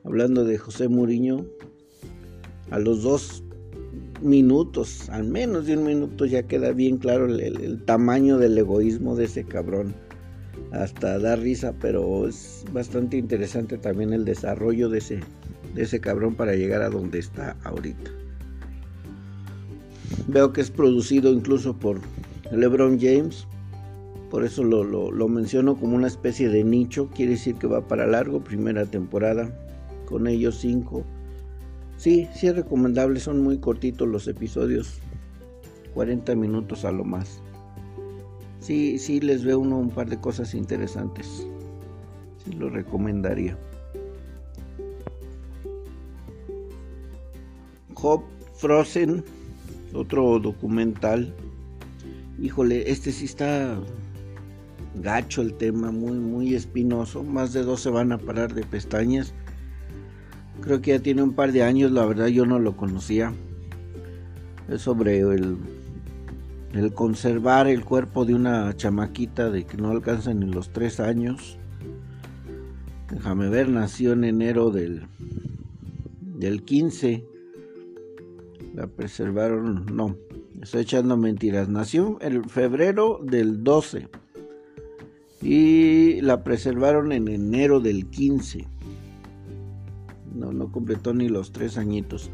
hablando 0.03 0.43
de 0.43 0.57
José 0.57 0.89
Muriño, 0.89 1.45
a 2.71 2.79
los 2.79 3.03
dos 3.03 3.43
minutos, 4.21 5.09
al 5.09 5.23
menos 5.25 5.67
de 5.67 5.77
un 5.77 5.85
minuto, 5.85 6.25
ya 6.25 6.43
queda 6.43 6.71
bien 6.71 6.97
claro 6.97 7.25
el, 7.25 7.83
tamaño 7.85 8.37
del 8.37 8.57
egoísmo 8.57 9.15
de 9.15 9.25
ese 9.25 9.43
cabrón. 9.43 9.93
Hasta 10.71 11.17
da 11.19 11.35
risa, 11.35 11.73
pero 11.79 12.27
es 12.27 12.65
bastante 12.73 13.17
interesante 13.17 13.77
también 13.77 14.11
el 14.11 14.25
desarrollo 14.25 14.89
de 14.89 14.97
ese, 14.97 15.19
de 15.73 15.83
ese 15.83 15.99
cabrón 16.01 16.35
para 16.35 16.55
llegar 16.55 16.81
a 16.81 16.89
donde 16.89 17.19
está 17.19 17.55
ahorita. 17.63 18.11
Veo 20.27 20.51
que 20.51 20.61
es 20.61 20.71
producido 20.71 21.31
incluso 21.31 21.73
por 21.77 22.01
LeBron 22.51 22.99
James. 22.99 23.47
Por 24.29 24.43
eso 24.43 24.61
lo, 24.63 24.83
lo, 24.83 25.27
menciono 25.29 25.77
como 25.77 25.95
una 25.95 26.07
especie 26.07 26.49
de 26.49 26.65
nicho. 26.65 27.09
Quiere 27.15 27.33
decir 27.33 27.55
que 27.55 27.67
va 27.67 27.87
para 27.87 28.05
largo. 28.05 28.43
Primera 28.43 28.85
temporada. 28.85 29.49
Con 30.05 30.27
ellos 30.27 30.57
cinco 30.59 31.05
Sí, 31.97 32.29
sí 32.33 32.47
es 32.47 32.55
recomendable, 32.55 33.19
son 33.19 33.41
muy 33.41 33.57
cortitos 33.57 34.07
los 34.07 34.27
episodios, 34.27 34.99
40 35.95 36.35
minutos 36.35 36.85
a 36.85 36.91
lo 36.91 37.03
más. 37.03 37.41
Sí, 38.59 38.99
sí 38.99 39.19
les 39.19 39.43
veo 39.43 39.59
uno 39.59 39.79
un 39.79 39.89
par 39.89 40.07
de 40.09 40.19
cosas 40.19 40.53
interesantes. 40.53 41.47
Sí 42.45 42.53
lo 42.53 42.69
recomendaría. 42.69 43.57
Hop 47.95 48.23
Frozen, 48.55 49.23
otro 49.93 50.39
documental. 50.39 51.33
Híjole, 52.39 52.91
este 52.91 53.11
sí 53.11 53.25
está 53.25 53.79
gacho 55.01 55.41
el 55.41 55.53
tema, 55.55 55.91
muy 55.91 56.17
muy 56.19 56.53
espinoso. 56.53 57.23
Más 57.23 57.53
de 57.53 57.63
dos 57.63 57.81
se 57.81 57.89
van 57.89 58.11
a 58.11 58.17
parar 58.19 58.53
de 58.53 58.63
pestañas. 58.63 59.33
Creo 60.61 60.81
que 60.81 60.91
ya 60.91 60.99
tiene 60.99 61.23
un 61.23 61.33
par 61.33 61.51
de 61.51 61.63
años, 61.63 61.91
la 61.91 62.05
verdad 62.05 62.27
yo 62.27 62.45
no 62.45 62.59
lo 62.59 62.75
conocía. 62.75 63.33
Es 64.67 64.81
sobre 64.81 65.19
el, 65.19 65.57
el 66.73 66.93
conservar 66.93 67.67
el 67.67 67.85
cuerpo 67.85 68.25
de 68.25 68.35
una 68.35 68.75
chamaquita 68.75 69.49
de 69.49 69.65
que 69.65 69.77
no 69.77 69.89
alcanza 69.89 70.33
ni 70.33 70.45
los 70.45 70.71
tres 70.71 70.99
años. 70.99 71.57
Déjame 73.11 73.49
ver, 73.49 73.69
nació 73.69 74.13
en 74.13 74.23
enero 74.25 74.71
del, 74.71 75.07
del 76.21 76.63
15. 76.63 77.23
La 78.73 78.87
preservaron, 78.87 79.85
no, 79.95 80.17
estoy 80.61 80.81
echando 80.81 81.17
mentiras. 81.17 81.69
Nació 81.69 82.17
en 82.21 82.49
febrero 82.49 83.21
del 83.23 83.63
12 83.63 84.09
y 85.41 86.19
la 86.21 86.43
preservaron 86.43 87.11
en 87.11 87.27
enero 87.27 87.79
del 87.79 88.07
15 88.07 88.67
no, 90.33 90.51
no 90.51 90.71
completó 90.71 91.13
ni 91.13 91.29
los 91.29 91.51
tres 91.51 91.77
añitos. 91.77 92.31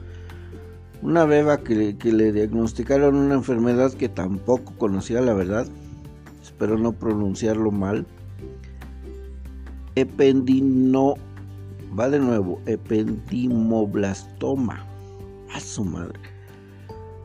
Una 1.02 1.26
beba 1.26 1.58
que, 1.58 1.98
le 2.02 2.32
diagnosticaron 2.32 3.16
una 3.16 3.36
enfermedad 3.36 3.92
que 3.92 4.08
tampoco 4.08 4.74
conocía 4.78 5.20
la 5.20 5.34
verdad, 5.34 5.68
espero 6.42 6.77
no 6.77 6.94
pronunciarlo 6.94 7.72
mal. 7.72 8.08
Ependino, 9.96 11.16
va 12.00 12.10
de 12.10 12.20
nuevo, 12.20 12.62
ependimoblastoma. 12.66 14.88
A 15.53 15.60
su 15.60 15.84
madre. 15.84 16.18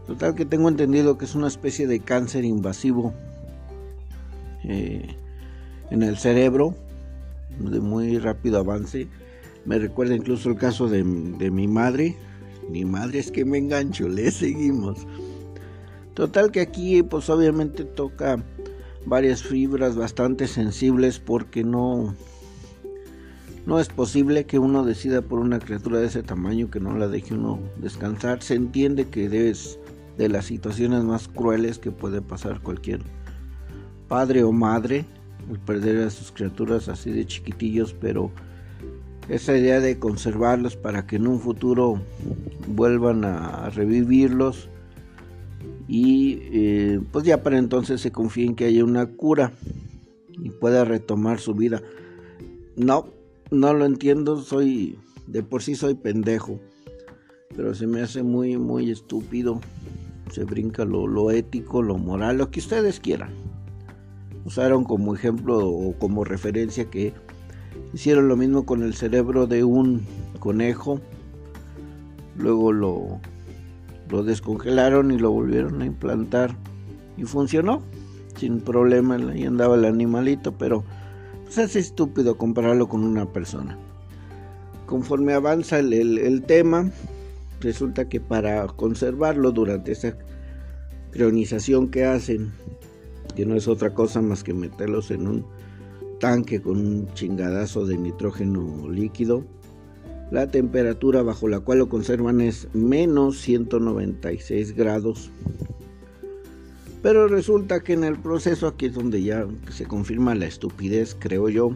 Total 0.06 0.34
que 0.34 0.44
tengo 0.44 0.68
entendido 0.68 1.16
que 1.16 1.24
es 1.24 1.34
una 1.34 1.46
especie 1.46 1.86
de 1.86 2.00
cáncer 2.00 2.44
invasivo 2.44 3.14
eh, 4.64 5.16
en 5.90 6.02
el 6.02 6.18
cerebro, 6.18 6.74
de 7.58 7.80
muy 7.80 8.18
rápido 8.18 8.58
avance 8.58 9.08
me 9.68 9.78
recuerda 9.78 10.16
incluso 10.16 10.48
el 10.48 10.56
caso 10.56 10.88
de, 10.88 11.04
mi 11.04 11.68
madre. 11.68 12.16
Mi 12.70 12.86
madre 12.86 13.18
es 13.18 13.30
que 13.30 13.44
me 13.44 13.58
engancho, 13.58 14.08
le 14.08 14.30
seguimos. 14.30 15.06
Total 16.14 16.50
que 16.50 16.62
aquí 16.62 17.02
pues 17.02 17.28
obviamente 17.28 17.84
toca 17.84 18.42
varias 19.04 19.42
fibras 19.42 19.94
bastante 19.94 20.46
sensibles 20.46 21.20
porque 21.20 21.64
no 21.64 22.14
no 23.66 23.78
es 23.78 23.88
posible 23.88 24.46
que 24.46 24.58
uno 24.58 24.86
decida 24.86 25.20
por 25.20 25.38
una 25.38 25.58
criatura 25.58 25.98
de 25.98 26.06
ese 26.06 26.22
tamaño 26.22 26.70
que 26.70 26.80
no 26.80 26.96
la 26.96 27.06
deje 27.06 27.34
uno 27.34 27.60
descansar. 27.76 28.42
Se 28.42 28.54
entiende 28.54 29.08
que 29.08 29.50
es 29.50 29.78
de 30.16 30.30
las 30.30 30.46
situaciones 30.46 31.04
más 31.04 31.28
crueles 31.28 31.78
que 31.78 31.90
puede 31.90 32.22
pasar 32.22 32.62
cualquier 32.62 33.02
padre 34.08 34.44
o 34.44 34.50
madre 34.50 35.04
el 35.50 35.58
perder 35.58 36.06
a 36.06 36.10
sus 36.10 36.32
criaturas 36.32 36.88
así 36.88 37.10
de 37.10 37.26
chiquitillos, 37.26 37.94
pero 38.00 38.32
esa 39.28 39.56
idea 39.56 39.80
de 39.80 39.98
conservarlos 39.98 40.76
para 40.76 41.06
que 41.06 41.16
en 41.16 41.26
un 41.26 41.40
futuro 41.40 42.00
vuelvan 42.66 43.24
a 43.24 43.70
revivirlos 43.70 44.68
y 45.86 46.40
eh, 46.52 47.00
pues 47.12 47.24
ya 47.24 47.42
para 47.42 47.58
entonces 47.58 48.00
se 48.00 48.12
confía 48.12 48.44
en 48.44 48.54
que 48.54 48.66
haya 48.66 48.84
una 48.84 49.06
cura 49.06 49.52
y 50.32 50.50
pueda 50.50 50.84
retomar 50.84 51.40
su 51.40 51.54
vida. 51.54 51.82
No, 52.76 53.08
no 53.50 53.74
lo 53.74 53.86
entiendo, 53.86 54.40
soy 54.40 54.98
de 55.26 55.42
por 55.42 55.62
sí 55.62 55.74
soy 55.74 55.94
pendejo, 55.94 56.60
pero 57.56 57.74
se 57.74 57.86
me 57.86 58.02
hace 58.02 58.22
muy 58.22 58.56
muy 58.58 58.90
estúpido. 58.90 59.60
Se 60.30 60.44
brinca 60.44 60.84
lo, 60.84 61.06
lo 61.06 61.30
ético, 61.30 61.82
lo 61.82 61.96
moral, 61.96 62.36
lo 62.36 62.50
que 62.50 62.60
ustedes 62.60 63.00
quieran. 63.00 63.30
Usaron 64.44 64.84
como 64.84 65.14
ejemplo 65.14 65.66
o 65.66 65.98
como 65.98 66.22
referencia 66.22 66.90
que 66.90 67.14
Hicieron 67.92 68.28
lo 68.28 68.36
mismo 68.36 68.66
con 68.66 68.82
el 68.82 68.94
cerebro 68.94 69.46
de 69.46 69.64
un 69.64 70.04
conejo. 70.38 71.00
Luego 72.36 72.72
lo, 72.72 73.20
lo 74.10 74.22
descongelaron 74.22 75.10
y 75.10 75.18
lo 75.18 75.30
volvieron 75.30 75.80
a 75.80 75.86
implantar. 75.86 76.54
Y 77.16 77.24
funcionó. 77.24 77.82
Sin 78.36 78.60
problema. 78.60 79.16
Ahí 79.16 79.44
andaba 79.44 79.76
el 79.76 79.84
animalito. 79.84 80.52
Pero 80.52 80.84
pues, 81.44 81.58
es 81.58 81.76
estúpido 81.76 82.36
compararlo 82.36 82.88
con 82.88 83.04
una 83.04 83.26
persona. 83.32 83.78
Conforme 84.86 85.32
avanza 85.32 85.78
el, 85.78 85.92
el 85.92 86.42
tema, 86.42 86.90
resulta 87.60 88.08
que 88.08 88.20
para 88.20 88.66
conservarlo 88.66 89.50
durante 89.50 89.92
esa 89.92 90.16
crionización 91.10 91.88
que 91.88 92.04
hacen, 92.04 92.52
que 93.34 93.46
no 93.46 93.54
es 93.54 93.68
otra 93.68 93.94
cosa 93.94 94.22
más 94.22 94.44
que 94.44 94.54
meterlos 94.54 95.10
en 95.10 95.26
un 95.26 95.57
tanque 96.18 96.60
con 96.60 96.78
un 96.78 97.12
chingadazo 97.14 97.86
de 97.86 97.96
nitrógeno 97.96 98.88
líquido. 98.88 99.44
La 100.30 100.50
temperatura 100.50 101.22
bajo 101.22 101.48
la 101.48 101.60
cual 101.60 101.78
lo 101.78 101.88
conservan 101.88 102.40
es 102.40 102.68
menos 102.74 103.38
196 103.38 104.74
grados. 104.74 105.30
Pero 107.02 107.28
resulta 107.28 107.80
que 107.80 107.94
en 107.94 108.04
el 108.04 108.18
proceso, 108.18 108.66
aquí 108.66 108.86
es 108.86 108.94
donde 108.94 109.22
ya 109.22 109.46
se 109.70 109.86
confirma 109.86 110.34
la 110.34 110.46
estupidez, 110.46 111.16
creo 111.18 111.48
yo. 111.48 111.70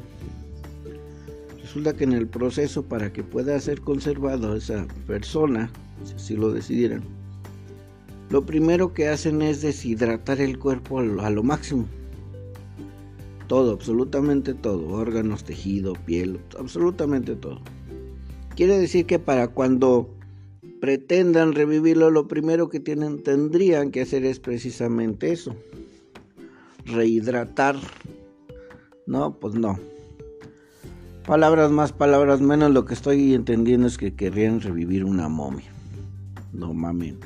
Resulta 1.61 1.95
que 1.95 2.05
en 2.05 2.13
el 2.13 2.27
proceso 2.27 2.83
para 2.83 3.13
que 3.13 3.23
pueda 3.23 3.59
ser 3.61 3.81
conservado 3.81 4.57
esa 4.57 4.87
persona, 5.07 5.71
si 6.05 6.15
así 6.15 6.37
lo 6.37 6.53
decidieran, 6.53 7.03
lo 8.29 8.45
primero 8.45 8.93
que 8.93 9.09
hacen 9.09 9.41
es 9.41 9.63
deshidratar 9.63 10.41
el 10.41 10.59
cuerpo 10.59 10.99
a 10.99 11.31
lo 11.31 11.43
máximo 11.43 11.87
todo, 13.53 13.73
absolutamente 13.73 14.55
todo. 14.55 14.89
Órganos, 14.95 15.45
tejido, 15.45 15.93
piel, 16.07 16.41
absolutamente 16.59 17.37
todo. 17.37 17.61
Quiere 18.57 18.79
decir 18.79 19.05
que 19.05 19.19
para 19.19 19.49
cuando 19.49 20.09
pretendan 20.81 21.53
revivirlo, 21.53 22.11
lo 22.11 22.29
primero 22.29 22.71
que 22.71 22.81
tienen, 22.81 23.23
tendrían 23.23 23.91
que 23.91 24.01
hacer 24.01 24.25
es 24.25 24.41
precisamente 24.41 25.33
eso. 25.33 25.55
Rehidratar. 26.87 27.77
No, 29.07 29.39
pues 29.39 29.55
no. 29.55 29.79
Palabras 31.27 31.71
más, 31.71 31.93
palabras 31.93 32.41
menos, 32.41 32.71
lo 32.71 32.87
que 32.87 32.95
estoy 32.95 33.35
entendiendo 33.35 33.87
es 33.87 33.99
que 33.99 34.15
querrían 34.15 34.63
revivir 34.63 35.05
una 35.05 35.29
momia. 35.29 35.71
No 36.55 36.73
mames. 36.73 37.17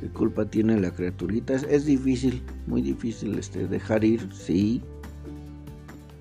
¿Qué 0.00 0.08
culpa 0.08 0.46
tiene 0.46 0.80
la 0.80 0.90
criaturita? 0.90 1.54
Es, 1.54 1.62
es 1.62 1.86
difícil, 1.86 2.42
muy 2.66 2.82
difícil 2.82 3.38
este, 3.38 3.68
dejar 3.68 4.02
ir, 4.02 4.28
sí, 4.32 4.82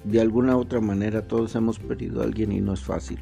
de 0.09 0.21
alguna 0.21 0.55
u 0.55 0.61
otra 0.61 0.79
manera 0.79 1.27
todos 1.27 1.55
hemos 1.55 1.79
perdido 1.79 2.21
a 2.21 2.23
alguien 2.23 2.51
y 2.51 2.61
no 2.61 2.73
es 2.73 2.81
fácil. 2.81 3.19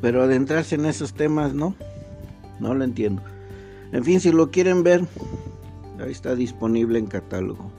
Pero 0.00 0.22
adentrarse 0.22 0.74
en 0.74 0.86
esos 0.86 1.12
temas, 1.12 1.54
no, 1.54 1.74
no 2.60 2.74
lo 2.74 2.84
entiendo. 2.84 3.22
En 3.92 4.04
fin, 4.04 4.20
si 4.20 4.32
lo 4.32 4.50
quieren 4.50 4.82
ver, 4.82 5.02
ahí 6.00 6.10
está 6.10 6.34
disponible 6.34 6.98
en 6.98 7.06
catálogo. 7.06 7.70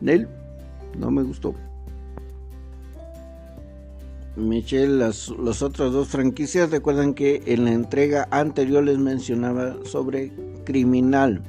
Nel, 0.00 0.28
no 0.98 1.10
me 1.10 1.22
gustó. 1.22 1.54
Michelle, 4.36 4.96
las, 4.96 5.28
las 5.38 5.62
otras 5.62 5.92
dos 5.92 6.08
franquicias, 6.08 6.70
recuerdan 6.70 7.14
que 7.14 7.42
en 7.46 7.64
la 7.64 7.72
entrega 7.72 8.28
anterior 8.30 8.82
les 8.82 8.98
mencionaba 8.98 9.76
sobre 9.84 10.32
Criminal, 10.64 11.42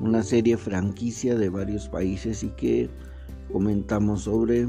una 0.00 0.22
serie 0.22 0.56
franquicia 0.56 1.36
de 1.36 1.48
varios 1.48 1.88
países 1.88 2.42
y 2.42 2.48
que 2.48 2.90
comentamos 3.52 4.22
sobre 4.22 4.68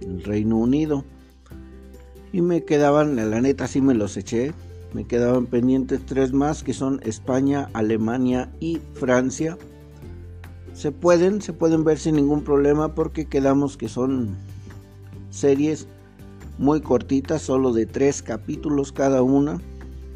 el 0.00 0.24
Reino 0.24 0.58
Unido. 0.58 1.04
Y 2.32 2.42
me 2.42 2.64
quedaban, 2.64 3.16
la 3.16 3.40
neta 3.40 3.68
sí 3.68 3.80
me 3.80 3.94
los 3.94 4.16
eché, 4.16 4.52
me 4.92 5.04
quedaban 5.04 5.46
pendientes 5.46 6.04
tres 6.04 6.32
más 6.32 6.62
que 6.62 6.74
son 6.74 7.00
España, 7.04 7.68
Alemania 7.72 8.50
y 8.60 8.80
Francia. 8.94 9.56
Se 10.72 10.90
pueden, 10.90 11.40
se 11.40 11.52
pueden 11.52 11.84
ver 11.84 11.98
sin 11.98 12.16
ningún 12.16 12.42
problema 12.42 12.94
porque 12.94 13.26
quedamos 13.26 13.76
que 13.76 13.88
son 13.88 14.36
series 15.30 15.86
muy 16.58 16.80
cortitas, 16.80 17.42
solo 17.42 17.72
de 17.72 17.86
tres 17.86 18.22
capítulos 18.22 18.92
cada 18.92 19.22
una, 19.22 19.60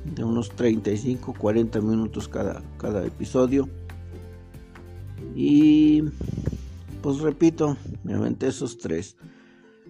de 0.04 0.24
unos 0.24 0.50
35, 0.50 1.34
40 1.34 1.80
minutos 1.80 2.28
cada, 2.28 2.62
cada 2.78 3.04
episodio. 3.04 3.68
Y 5.34 6.04
pues 7.02 7.20
repito, 7.20 7.76
me 8.04 8.14
aventé 8.14 8.48
esos 8.48 8.78
tres. 8.78 9.16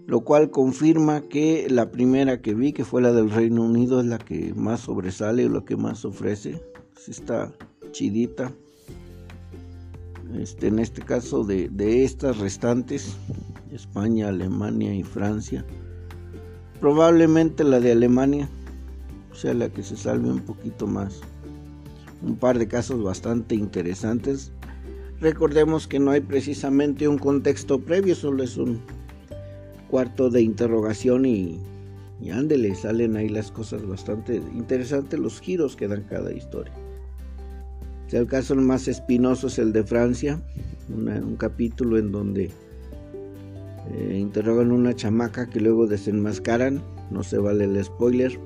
Lo 0.06 0.20
cual 0.20 0.50
confirma 0.50 1.20
que 1.22 1.66
la 1.68 1.90
primera 1.90 2.40
que 2.40 2.54
vi, 2.54 2.72
que 2.72 2.84
fue 2.84 3.02
la 3.02 3.12
del 3.12 3.30
Reino 3.30 3.62
Unido, 3.64 4.00
es 4.00 4.06
la 4.06 4.18
que 4.18 4.54
más 4.54 4.80
sobresale, 4.80 5.48
lo 5.48 5.64
que 5.64 5.76
más 5.76 6.04
ofrece. 6.04 6.62
Sí 6.96 7.10
está 7.10 7.52
chidita. 7.90 8.52
Este, 10.38 10.68
en 10.68 10.78
este 10.78 11.02
caso 11.02 11.44
de, 11.44 11.68
de 11.68 12.04
estas 12.04 12.38
restantes, 12.38 13.16
España, 13.72 14.28
Alemania 14.28 14.94
y 14.94 15.02
Francia 15.02 15.64
Probablemente 16.80 17.64
la 17.64 17.80
de 17.80 17.90
Alemania 17.90 18.48
sea 19.32 19.52
la 19.52 19.68
que 19.68 19.82
se 19.82 19.96
salve 19.96 20.30
un 20.30 20.40
poquito 20.40 20.86
más. 20.86 21.20
Un 22.22 22.36
par 22.36 22.58
de 22.58 22.68
casos 22.68 23.02
bastante 23.02 23.56
interesantes. 23.56 24.52
Recordemos 25.20 25.88
que 25.88 25.98
no 25.98 26.12
hay 26.12 26.20
precisamente 26.20 27.08
un 27.08 27.18
contexto 27.18 27.80
previo, 27.80 28.14
solo 28.14 28.44
es 28.44 28.56
un 28.56 28.80
cuarto 29.90 30.30
de 30.30 30.42
interrogación 30.42 31.26
y, 31.26 31.58
y 32.20 32.30
ándele, 32.30 32.74
salen 32.76 33.16
ahí 33.16 33.28
las 33.28 33.50
cosas 33.50 33.84
bastante 33.86 34.36
interesantes, 34.54 35.18
los 35.18 35.40
giros 35.40 35.74
que 35.74 35.88
dan 35.88 36.04
cada 36.04 36.32
historia. 36.32 36.72
el 38.12 38.26
caso 38.26 38.54
más 38.54 38.86
espinoso 38.86 39.48
es 39.48 39.58
el 39.58 39.72
de 39.72 39.82
Francia, 39.82 40.40
un 40.88 41.36
capítulo 41.36 41.98
en 41.98 42.12
donde 42.12 42.50
eh, 43.90 44.18
interrogan 44.18 44.70
una 44.70 44.94
chamaca 44.94 45.48
que 45.48 45.60
luego 45.60 45.86
desenmascaran, 45.86 46.80
no 47.10 47.24
se 47.24 47.38
vale 47.38 47.64
el 47.64 47.82
spoiler, 47.82 48.38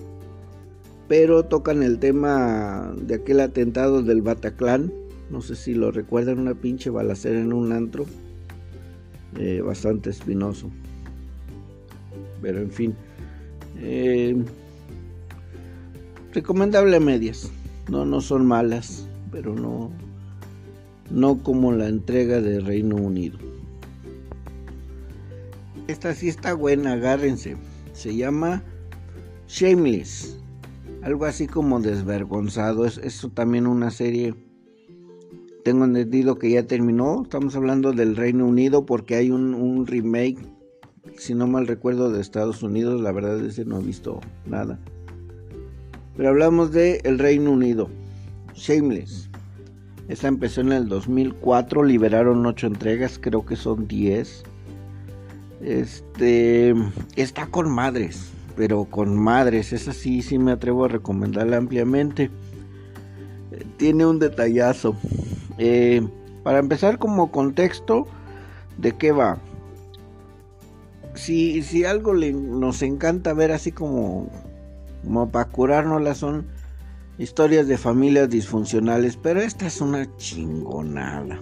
pero 1.09 1.45
tocan 1.45 1.83
el 1.83 1.99
tema 1.99 2.95
de 2.97 3.17
aquel 3.17 3.41
atentado 3.41 4.03
del 4.03 4.23
Bataclan, 4.23 4.93
no 5.33 5.41
sé 5.41 5.57
si 5.57 5.75
lo 5.75 5.91
recuerdan, 5.91 6.39
una 6.39 6.55
pinche 6.55 6.91
balacera 6.91 7.41
en 7.41 7.53
un 7.53 7.73
antro, 7.73 8.05
eh, 9.39 9.63
bastante 9.63 10.11
espinoso, 10.11 10.71
pero 12.43 12.61
en 12.61 12.71
fin, 12.71 12.95
eh, 13.79 14.37
recomendable 16.33 16.97
a 16.97 17.01
medias, 17.01 17.51
no, 17.91 18.05
no 18.05 18.21
son 18.21 18.47
malas, 18.47 19.09
pero 19.31 19.55
no, 19.55 19.91
no 21.11 21.43
como 21.43 21.73
la 21.73 21.89
entrega 21.89 22.43
de 22.43 22.61
Reino 22.61 22.97
Unido. 22.97 23.39
Esta 25.89 26.15
sí 26.15 26.29
está 26.29 26.55
buena, 26.55 26.93
agárrense. 26.93 27.57
Se 27.93 28.15
llama 28.15 28.63
Shameless. 29.49 30.39
Algo 31.03 31.25
así 31.25 31.49
como 31.49 31.81
desvergonzado. 31.81 32.87
Es, 32.87 32.99
es 32.99 33.27
también 33.35 33.67
una 33.67 33.91
serie. 33.91 34.35
Tengo 35.65 35.85
entendido 35.85 36.39
que 36.39 36.51
ya 36.51 36.67
terminó. 36.67 37.23
Estamos 37.23 37.55
hablando 37.57 37.93
del 37.93 38.17
Reino 38.17 38.47
Unido 38.47 38.85
porque 38.87 39.17
hay 39.17 39.31
un, 39.31 39.87
remake. 39.87 40.39
Si 41.17 41.35
no 41.35 41.47
mal 41.47 41.67
recuerdo 41.67 42.11
de 42.11 42.21
Estados 42.21 42.63
Unidos. 42.63 43.01
La 43.01 43.13
verdad 43.13 43.45
es 43.45 43.57
que 43.57 43.65
no 43.65 43.81
he 43.81 43.83
visto 43.83 44.21
nada. 44.47 44.79
Pero 46.17 46.29
hablamos 46.29 46.73
de 46.73 47.01
el 47.05 47.19
Reino 47.19 47.53
Unido. 47.53 47.89
Shameless. 48.55 49.31
Esta 50.09 50.29
empezó 50.29 50.61
en 50.63 50.73
el 50.73 50.89
2004. 50.89 51.85
Liberaron 51.85 52.45
8 52.45 52.67
entregas. 52.67 53.19
Creo 53.19 53.45
que 53.45 53.57
son 53.57 53.87
10 53.87 54.45
este 55.63 56.75
está 57.15 57.47
con 57.47 57.71
madres, 57.71 58.31
pero 58.57 58.85
con 58.85 59.17
madres, 59.17 59.73
esa 59.73 59.93
sí, 59.93 60.21
sí 60.23 60.39
me 60.39 60.51
atrevo 60.51 60.85
a 60.85 60.89
recomendarla 60.89 61.57
ampliamente. 61.57 62.31
Tiene 63.77 64.07
un 64.07 64.19
detallazo. 64.19 64.97
Eh, 65.59 66.07
para 66.43 66.59
empezar 66.59 66.99
como 66.99 67.31
contexto, 67.31 68.07
¿de 68.79 68.93
qué 68.93 69.13
va? 69.13 69.39
Si, 71.15 71.63
si 71.63 71.85
algo 71.85 72.15
nos 72.15 72.83
encanta 72.83 73.35
ver 73.35 73.53
así 73.53 73.71
como, 73.71 74.29
como 75.05 75.31
para 75.31 75.51
curárnosla 75.51 76.15
son 76.15 76.47
historias 77.19 77.69
de 77.69 77.77
familias 77.77 78.31
disfuncionales, 78.31 79.17
pero 79.17 79.41
esta 79.41 79.67
es 79.67 79.81
una 79.81 80.09
chingonada 80.17 81.39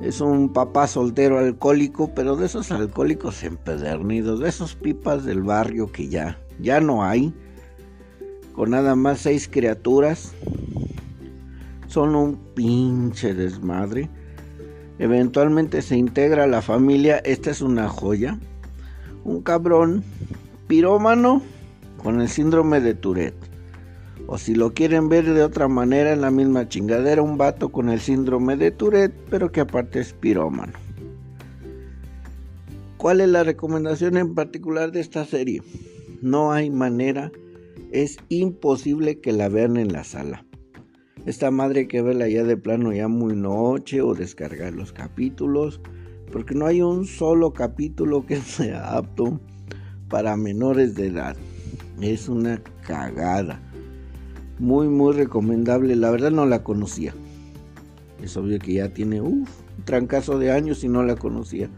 es 0.00 0.20
un 0.20 0.48
papá 0.48 0.86
soltero 0.86 1.38
alcohólico, 1.38 2.12
pero 2.14 2.36
de 2.36 2.46
esos 2.46 2.72
alcohólicos 2.72 3.42
empedernidos, 3.42 4.40
de 4.40 4.48
esos 4.48 4.74
pipas 4.74 5.24
del 5.24 5.42
barrio 5.42 5.92
que 5.92 6.08
ya, 6.08 6.38
ya 6.58 6.80
no 6.80 7.04
hay, 7.04 7.34
con 8.54 8.70
nada 8.70 8.94
más 8.94 9.20
seis 9.20 9.48
criaturas, 9.48 10.32
son 11.90 12.14
un 12.14 12.36
pinche 12.54 13.34
desmadre. 13.34 14.08
Eventualmente 15.00 15.82
se 15.82 15.96
integra 15.96 16.44
a 16.44 16.46
la 16.46 16.62
familia, 16.62 17.18
esta 17.18 17.50
es 17.50 17.62
una 17.62 17.88
joya, 17.88 18.38
un 19.24 19.42
cabrón 19.42 20.04
pirómano 20.68 21.42
con 22.00 22.20
el 22.20 22.28
síndrome 22.28 22.80
de 22.80 22.94
Tourette. 22.94 23.50
O 24.28 24.38
si 24.38 24.54
lo 24.54 24.72
quieren 24.72 25.08
ver 25.08 25.34
de 25.34 25.42
otra 25.42 25.66
manera, 25.66 26.12
en 26.12 26.20
la 26.20 26.30
misma 26.30 26.68
chingadera, 26.68 27.22
un 27.22 27.36
vato 27.36 27.70
con 27.70 27.88
el 27.88 27.98
síndrome 27.98 28.56
de 28.56 28.70
Tourette, 28.70 29.14
pero 29.28 29.50
que 29.50 29.60
aparte 29.60 29.98
es 29.98 30.12
pirómano. 30.12 30.74
¿Cuál 32.98 33.20
es 33.20 33.28
la 33.30 33.42
recomendación 33.42 34.16
en 34.16 34.36
particular 34.36 34.92
de 34.92 35.00
esta 35.00 35.24
serie? 35.24 35.60
No 36.22 36.52
hay 36.52 36.70
manera, 36.70 37.32
es 37.90 38.18
imposible 38.28 39.18
que 39.18 39.32
la 39.32 39.48
vean 39.48 39.76
en 39.76 39.92
la 39.92 40.04
sala. 40.04 40.44
Esta 41.26 41.50
madre 41.50 41.86
que 41.86 42.00
verla 42.00 42.28
ya 42.28 42.44
de 42.44 42.56
plano 42.56 42.94
ya 42.94 43.06
muy 43.06 43.36
noche 43.36 44.00
o 44.00 44.14
descargar 44.14 44.72
los 44.72 44.92
capítulos, 44.92 45.78
porque 46.32 46.54
no 46.54 46.64
hay 46.64 46.80
un 46.80 47.04
solo 47.04 47.52
capítulo 47.52 48.24
que 48.24 48.36
sea 48.40 48.96
apto 48.96 49.38
para 50.08 50.36
menores 50.36 50.94
de 50.94 51.08
edad. 51.08 51.36
Es 52.00 52.28
una 52.28 52.62
cagada. 52.86 53.60
Muy, 54.58 54.88
muy 54.88 55.12
recomendable. 55.12 55.94
La 55.94 56.10
verdad 56.10 56.30
no 56.30 56.46
la 56.46 56.64
conocía. 56.64 57.14
Es 58.22 58.36
obvio 58.36 58.58
que 58.58 58.74
ya 58.74 58.88
tiene 58.88 59.20
un 59.20 59.46
trancazo 59.84 60.38
de 60.38 60.52
años 60.52 60.84
y 60.84 60.88
no 60.88 61.02
la 61.02 61.16
conocía. 61.16 61.68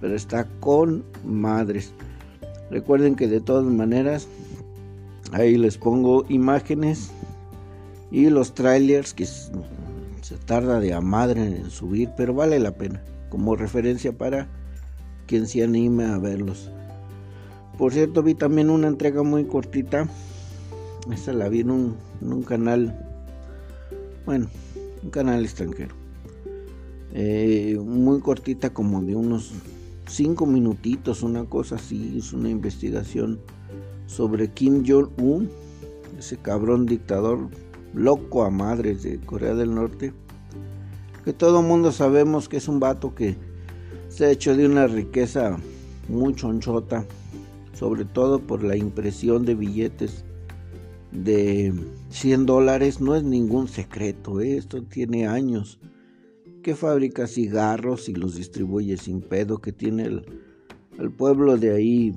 Pero 0.00 0.14
está 0.14 0.46
con 0.60 1.04
madres. 1.24 1.92
Recuerden 2.70 3.16
que 3.16 3.26
de 3.26 3.40
todas 3.40 3.64
maneras, 3.64 4.28
ahí 5.32 5.56
les 5.58 5.78
pongo 5.78 6.24
imágenes 6.28 7.10
y 8.12 8.30
los 8.30 8.54
trailers 8.54 9.12
que 9.12 9.26
se 9.26 10.36
tarda 10.46 10.78
de 10.78 10.94
a 10.94 11.00
madre 11.00 11.44
en 11.44 11.70
subir, 11.70 12.10
pero 12.16 12.34
vale 12.34 12.60
la 12.60 12.76
pena 12.76 13.02
como 13.28 13.56
referencia 13.56 14.16
para 14.16 14.46
quien 15.26 15.48
se 15.48 15.64
anime 15.64 16.04
a 16.04 16.18
verlos. 16.18 16.70
Por 17.76 17.92
cierto, 17.92 18.22
vi 18.22 18.34
también 18.34 18.70
una 18.70 18.86
entrega 18.86 19.24
muy 19.24 19.46
cortita 19.46 20.06
esta 21.10 21.32
la 21.32 21.48
vi 21.48 21.60
en 21.60 21.70
un, 21.70 22.42
canal, 22.46 22.94
bueno, 24.24 24.46
un 25.02 25.10
canal 25.10 25.42
extranjero. 25.44 25.96
Eh, 27.12 27.76
muy 27.84 28.20
cortita, 28.20 28.70
como 28.70 29.02
de 29.02 29.16
unos 29.16 29.50
5 30.06 30.46
minutitos, 30.46 31.24
una 31.24 31.44
cosa 31.44 31.74
así. 31.74 32.18
Es 32.18 32.32
una 32.32 32.50
investigación 32.50 33.40
sobre 34.06 34.48
Kim 34.48 34.84
Jong-un, 34.86 35.50
ese 36.18 36.36
cabrón 36.36 36.86
dictador 36.86 37.48
loco 37.94 38.44
a 38.44 38.50
madres 38.50 39.02
de 39.02 39.18
Corea 39.20 39.54
del 39.54 39.74
Norte. 39.74 40.12
Que 41.24 41.32
todo 41.32 41.62
mundo 41.62 41.92
sabemos 41.92 42.48
que 42.48 42.56
es 42.56 42.68
un 42.68 42.80
vato 42.80 43.14
que 43.14 43.36
se 44.08 44.26
ha 44.26 44.30
hecho 44.30 44.56
de 44.56 44.66
una 44.66 44.86
riqueza 44.86 45.56
muy 46.08 46.34
chonchota, 46.34 47.06
sobre 47.74 48.04
todo 48.04 48.40
por 48.40 48.62
la 48.62 48.76
impresión 48.76 49.44
de 49.44 49.54
billetes 49.54 50.24
de 51.12 51.72
100 52.10 52.46
dólares 52.46 53.00
no 53.00 53.14
es 53.14 53.22
ningún 53.22 53.68
secreto, 53.68 54.40
¿eh? 54.40 54.56
esto 54.56 54.82
tiene 54.82 55.26
años 55.26 55.78
que 56.62 56.74
fabrica 56.74 57.26
cigarros 57.26 58.08
y 58.08 58.14
los 58.14 58.36
distribuye 58.36 58.96
sin 58.96 59.20
pedo, 59.20 59.58
que 59.58 59.72
tiene 59.72 60.04
el, 60.04 61.12
pueblo 61.16 61.56
de 61.56 61.74
ahí 61.74 62.14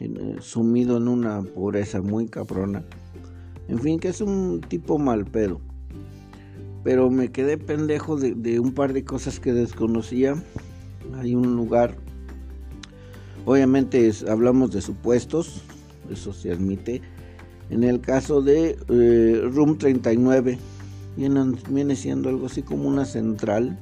eh, 0.00 0.36
sumido 0.40 0.96
en 0.96 1.08
una 1.08 1.42
pobreza 1.42 2.00
muy 2.00 2.28
caprona. 2.28 2.84
En 3.68 3.78
fin, 3.78 3.98
que 3.98 4.08
es 4.08 4.20
un 4.20 4.60
tipo 4.60 4.98
mal 4.98 5.24
pedo. 5.24 5.60
Pero 6.82 7.10
me 7.10 7.30
quedé 7.32 7.56
pendejo 7.56 8.16
de, 8.16 8.60
un 8.60 8.72
par 8.72 8.92
de 8.92 9.04
cosas 9.04 9.40
que 9.40 9.52
desconocía. 9.52 10.42
Hay 11.16 11.34
un 11.34 11.56
lugar, 11.56 11.96
obviamente 13.46 14.10
hablamos 14.28 14.70
de 14.72 14.82
supuestos, 14.82 15.62
eso 16.10 16.32
se 16.32 16.52
admite. 16.52 17.00
En 17.70 17.84
el 17.84 18.00
caso 18.00 18.42
de 18.42 18.76
eh, 18.88 19.48
Room 19.50 19.78
39, 19.78 20.58
viene, 21.16 21.96
siendo 21.96 22.28
algo 22.28 22.46
así 22.46 22.62
como 22.62 22.86
una 22.88 23.06
central 23.06 23.78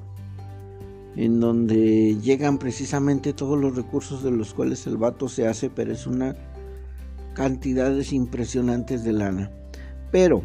en 1.17 1.41
donde 1.41 2.17
llegan 2.23 2.59
precisamente 2.59 3.33
todos 3.33 3.59
los 3.59 3.77
recursos 3.77 4.23
de 4.23 4.31
los 4.31 4.55
cuales 4.55 4.87
el 4.87 4.97
vato 4.97 5.29
se 5.29 5.47
hace, 5.47 5.69
pero 5.69 5.93
es 5.93 6.07
una 6.07 6.37
cantidades 7.35 8.13
impresionantes 8.13 9.05
de 9.05 9.13
lana. 9.13 9.51
Pero 10.13 10.43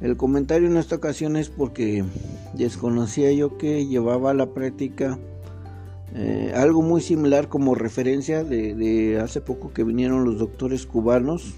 el 0.00 0.16
comentario 0.16 0.68
en 0.68 0.76
esta 0.76 0.94
ocasión 0.94 1.36
es 1.36 1.48
porque 1.48 2.04
desconocía 2.54 3.32
yo 3.32 3.58
que 3.58 3.86
llevaba 3.86 4.30
a 4.30 4.34
la 4.34 4.54
práctica 4.54 5.18
eh, 6.14 6.52
algo 6.54 6.82
muy 6.82 7.00
similar 7.00 7.48
como 7.48 7.74
referencia 7.74 8.44
de, 8.44 9.18
hace 9.20 9.40
poco 9.40 9.72
que 9.72 9.84
vinieron 9.84 10.24
los 10.24 10.38
doctores 10.38 10.86
cubanos 10.86 11.54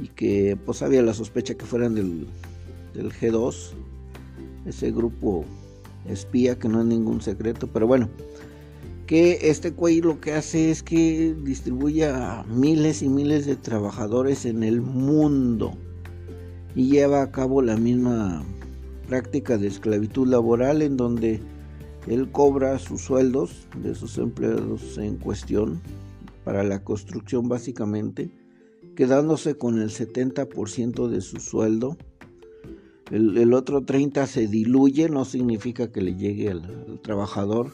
y 0.00 0.08
que 0.08 0.56
pues 0.64 0.82
había 0.82 1.02
la 1.02 1.14
sospecha 1.14 1.54
que 1.54 1.64
fueran 1.64 1.94
del, 1.94 2.26
del 2.94 3.12
G2, 3.12 3.72
ese 4.66 4.90
grupo 4.90 5.44
espía 6.08 6.58
que 6.58 6.68
no 6.68 6.80
es 6.80 6.86
ningún 6.86 7.20
secreto, 7.20 7.68
pero 7.68 7.86
bueno, 7.86 8.08
que 9.10 9.50
este 9.50 9.72
cuello 9.72 10.04
lo 10.04 10.20
que 10.20 10.34
hace 10.34 10.70
es 10.70 10.84
que 10.84 11.34
distribuye 11.42 12.06
a 12.06 12.44
miles 12.44 13.02
y 13.02 13.08
miles 13.08 13.44
de 13.44 13.56
trabajadores 13.56 14.44
en 14.44 14.62
el 14.62 14.80
mundo 14.80 15.72
y 16.76 16.90
lleva 16.90 17.20
a 17.20 17.32
cabo 17.32 17.60
la 17.60 17.76
misma 17.76 18.44
práctica 19.08 19.58
de 19.58 19.66
esclavitud 19.66 20.28
laboral 20.28 20.80
en 20.80 20.96
donde 20.96 21.40
él 22.06 22.30
cobra 22.30 22.78
sus 22.78 23.00
sueldos 23.00 23.66
de 23.82 23.96
sus 23.96 24.16
empleados 24.16 24.96
en 24.96 25.16
cuestión 25.16 25.80
para 26.44 26.62
la 26.62 26.84
construcción 26.84 27.48
básicamente, 27.48 28.30
quedándose 28.94 29.56
con 29.56 29.80
el 29.82 29.90
70% 29.90 31.08
de 31.08 31.20
su 31.20 31.40
sueldo. 31.40 31.96
El, 33.10 33.54
otro 33.54 33.84
30 33.84 34.24
se 34.28 34.46
diluye, 34.46 35.08
no 35.08 35.24
significa 35.24 35.90
que 35.90 36.00
le 36.00 36.14
llegue 36.14 36.50
al, 36.50 37.00
trabajador, 37.02 37.72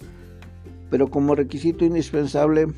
pero 0.90 1.11
como 1.11 1.35
requisito 1.35 1.85
indispensable 1.85 2.68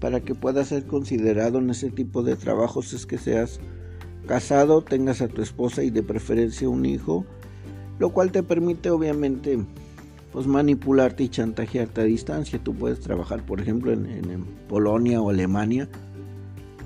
para 0.00 0.20
que 0.20 0.34
pueda 0.34 0.64
ser 0.64 0.86
considerado 0.86 1.58
en 1.58 1.70
ese 1.70 1.90
tipo 1.90 2.22
de 2.22 2.36
trabajos 2.36 2.92
es 2.92 3.06
que 3.06 3.18
seas 3.18 3.60
casado, 4.26 4.82
tengas 4.82 5.20
a 5.20 5.28
tu 5.28 5.42
esposa 5.42 5.82
y 5.82 5.90
de 5.90 6.02
preferencia 6.02 6.68
un 6.68 6.86
hijo, 6.86 7.24
lo 7.98 8.10
cual 8.10 8.32
te 8.32 8.42
permite 8.42 8.90
obviamente 8.90 9.58
pues 10.32 10.46
manipularte 10.46 11.22
y 11.22 11.28
chantajearte 11.28 12.00
a 12.00 12.04
distancia. 12.04 12.58
Tú 12.62 12.74
puedes 12.74 13.00
trabajar, 13.00 13.46
por 13.46 13.60
ejemplo, 13.60 13.92
en, 13.92 14.06
en, 14.06 14.44
Polonia 14.68 15.20
o 15.20 15.30
Alemania 15.30 15.88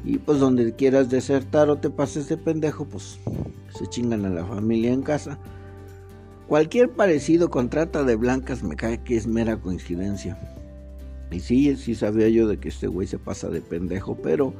y 0.04 0.18
pues 0.18 0.38
donde 0.38 0.74
quieras 0.74 1.08
desertar 1.08 1.70
o 1.70 1.76
te 1.76 1.88
pases 1.88 2.28
de 2.28 2.36
pendejo, 2.36 2.84
pues 2.84 3.18
se 3.76 3.86
chingan 3.86 4.26
a 4.26 4.30
la 4.30 4.44
familia 4.44 4.92
en 4.92 5.02
casa. 5.02 5.38
Cualquier 6.46 6.90
parecido 6.90 7.50
con 7.50 7.68
trata 7.68 8.04
de 8.04 8.16
blancas 8.16 8.62
me 8.62 8.76
cae 8.76 9.02
que 9.02 9.16
es 9.16 9.26
mera 9.26 9.60
coincidencia. 9.60 10.38
Y 11.30 11.40
sí, 11.40 11.76
sí 11.76 11.94
sabía 11.94 12.28
yo 12.28 12.48
de 12.48 12.58
que 12.58 12.68
este 12.68 12.86
güey 12.86 13.06
se 13.06 13.18
pasa 13.18 13.48
de 13.48 13.60
pendejo, 13.60 14.16
pero 14.16 14.54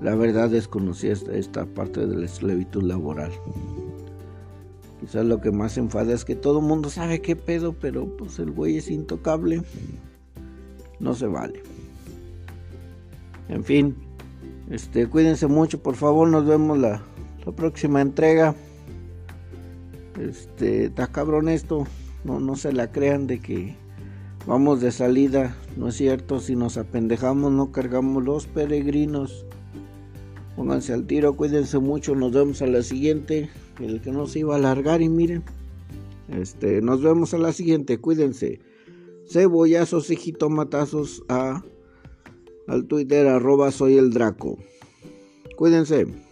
la 0.00 0.14
verdad 0.14 0.50
desconocía 0.50 1.12
esta, 1.12 1.34
esta 1.34 1.66
parte 1.66 2.06
de 2.06 2.16
la 2.16 2.26
esclavitud 2.26 2.82
laboral. 2.82 3.32
Quizás 5.00 5.26
lo 5.26 5.40
que 5.40 5.50
más 5.50 5.76
enfada 5.76 6.14
es 6.14 6.24
que 6.24 6.34
todo 6.34 6.60
el 6.60 6.64
mundo 6.66 6.88
sabe 6.88 7.20
qué 7.20 7.36
pedo, 7.36 7.74
pero 7.74 8.06
pues 8.16 8.38
el 8.38 8.50
güey 8.50 8.78
es 8.78 8.90
intocable. 8.90 9.62
No 10.98 11.14
se 11.14 11.26
vale. 11.26 11.62
En 13.48 13.62
fin, 13.62 13.94
este, 14.70 15.06
cuídense 15.06 15.46
mucho, 15.46 15.82
por 15.82 15.94
favor, 15.94 16.28
nos 16.28 16.46
vemos 16.46 16.78
la, 16.78 17.02
la 17.44 17.52
próxima 17.52 18.00
entrega. 18.00 18.54
Este, 20.18 20.86
está 20.86 21.06
cabrón 21.08 21.48
esto. 21.48 21.86
No, 22.24 22.40
no 22.40 22.56
se 22.56 22.72
la 22.72 22.90
crean 22.90 23.26
de 23.26 23.38
que 23.38 23.76
vamos 24.46 24.80
de 24.80 24.92
salida. 24.92 25.56
No 25.76 25.88
es 25.88 25.96
cierto, 25.96 26.40
si 26.40 26.56
nos 26.56 26.76
apendejamos 26.76 27.52
no 27.52 27.72
cargamos 27.72 28.24
los 28.24 28.46
peregrinos. 28.46 29.46
Pónganse 30.56 30.94
al 30.94 31.06
tiro, 31.06 31.36
cuídense 31.36 31.78
mucho, 31.78 32.14
nos 32.14 32.32
vemos 32.32 32.62
a 32.62 32.66
la 32.66 32.82
siguiente. 32.82 33.50
El 33.80 34.00
que 34.00 34.10
no 34.10 34.26
se 34.26 34.38
iba 34.40 34.54
a 34.54 34.58
alargar 34.58 35.02
y 35.02 35.08
miren. 35.08 35.44
Este, 36.28 36.80
nos 36.80 37.02
vemos 37.02 37.34
a 37.34 37.38
la 37.38 37.52
siguiente, 37.52 37.98
cuídense. 37.98 38.60
Cebollazos 39.28 40.10
y 40.10 40.16
jitomatazos 40.16 41.22
a 41.28 41.62
al 42.68 42.86
Twitter 42.86 43.26
arroba 43.28 43.70
soy 43.70 43.96
el 43.96 44.12
Draco. 44.12 44.58
Cuídense. 45.56 46.25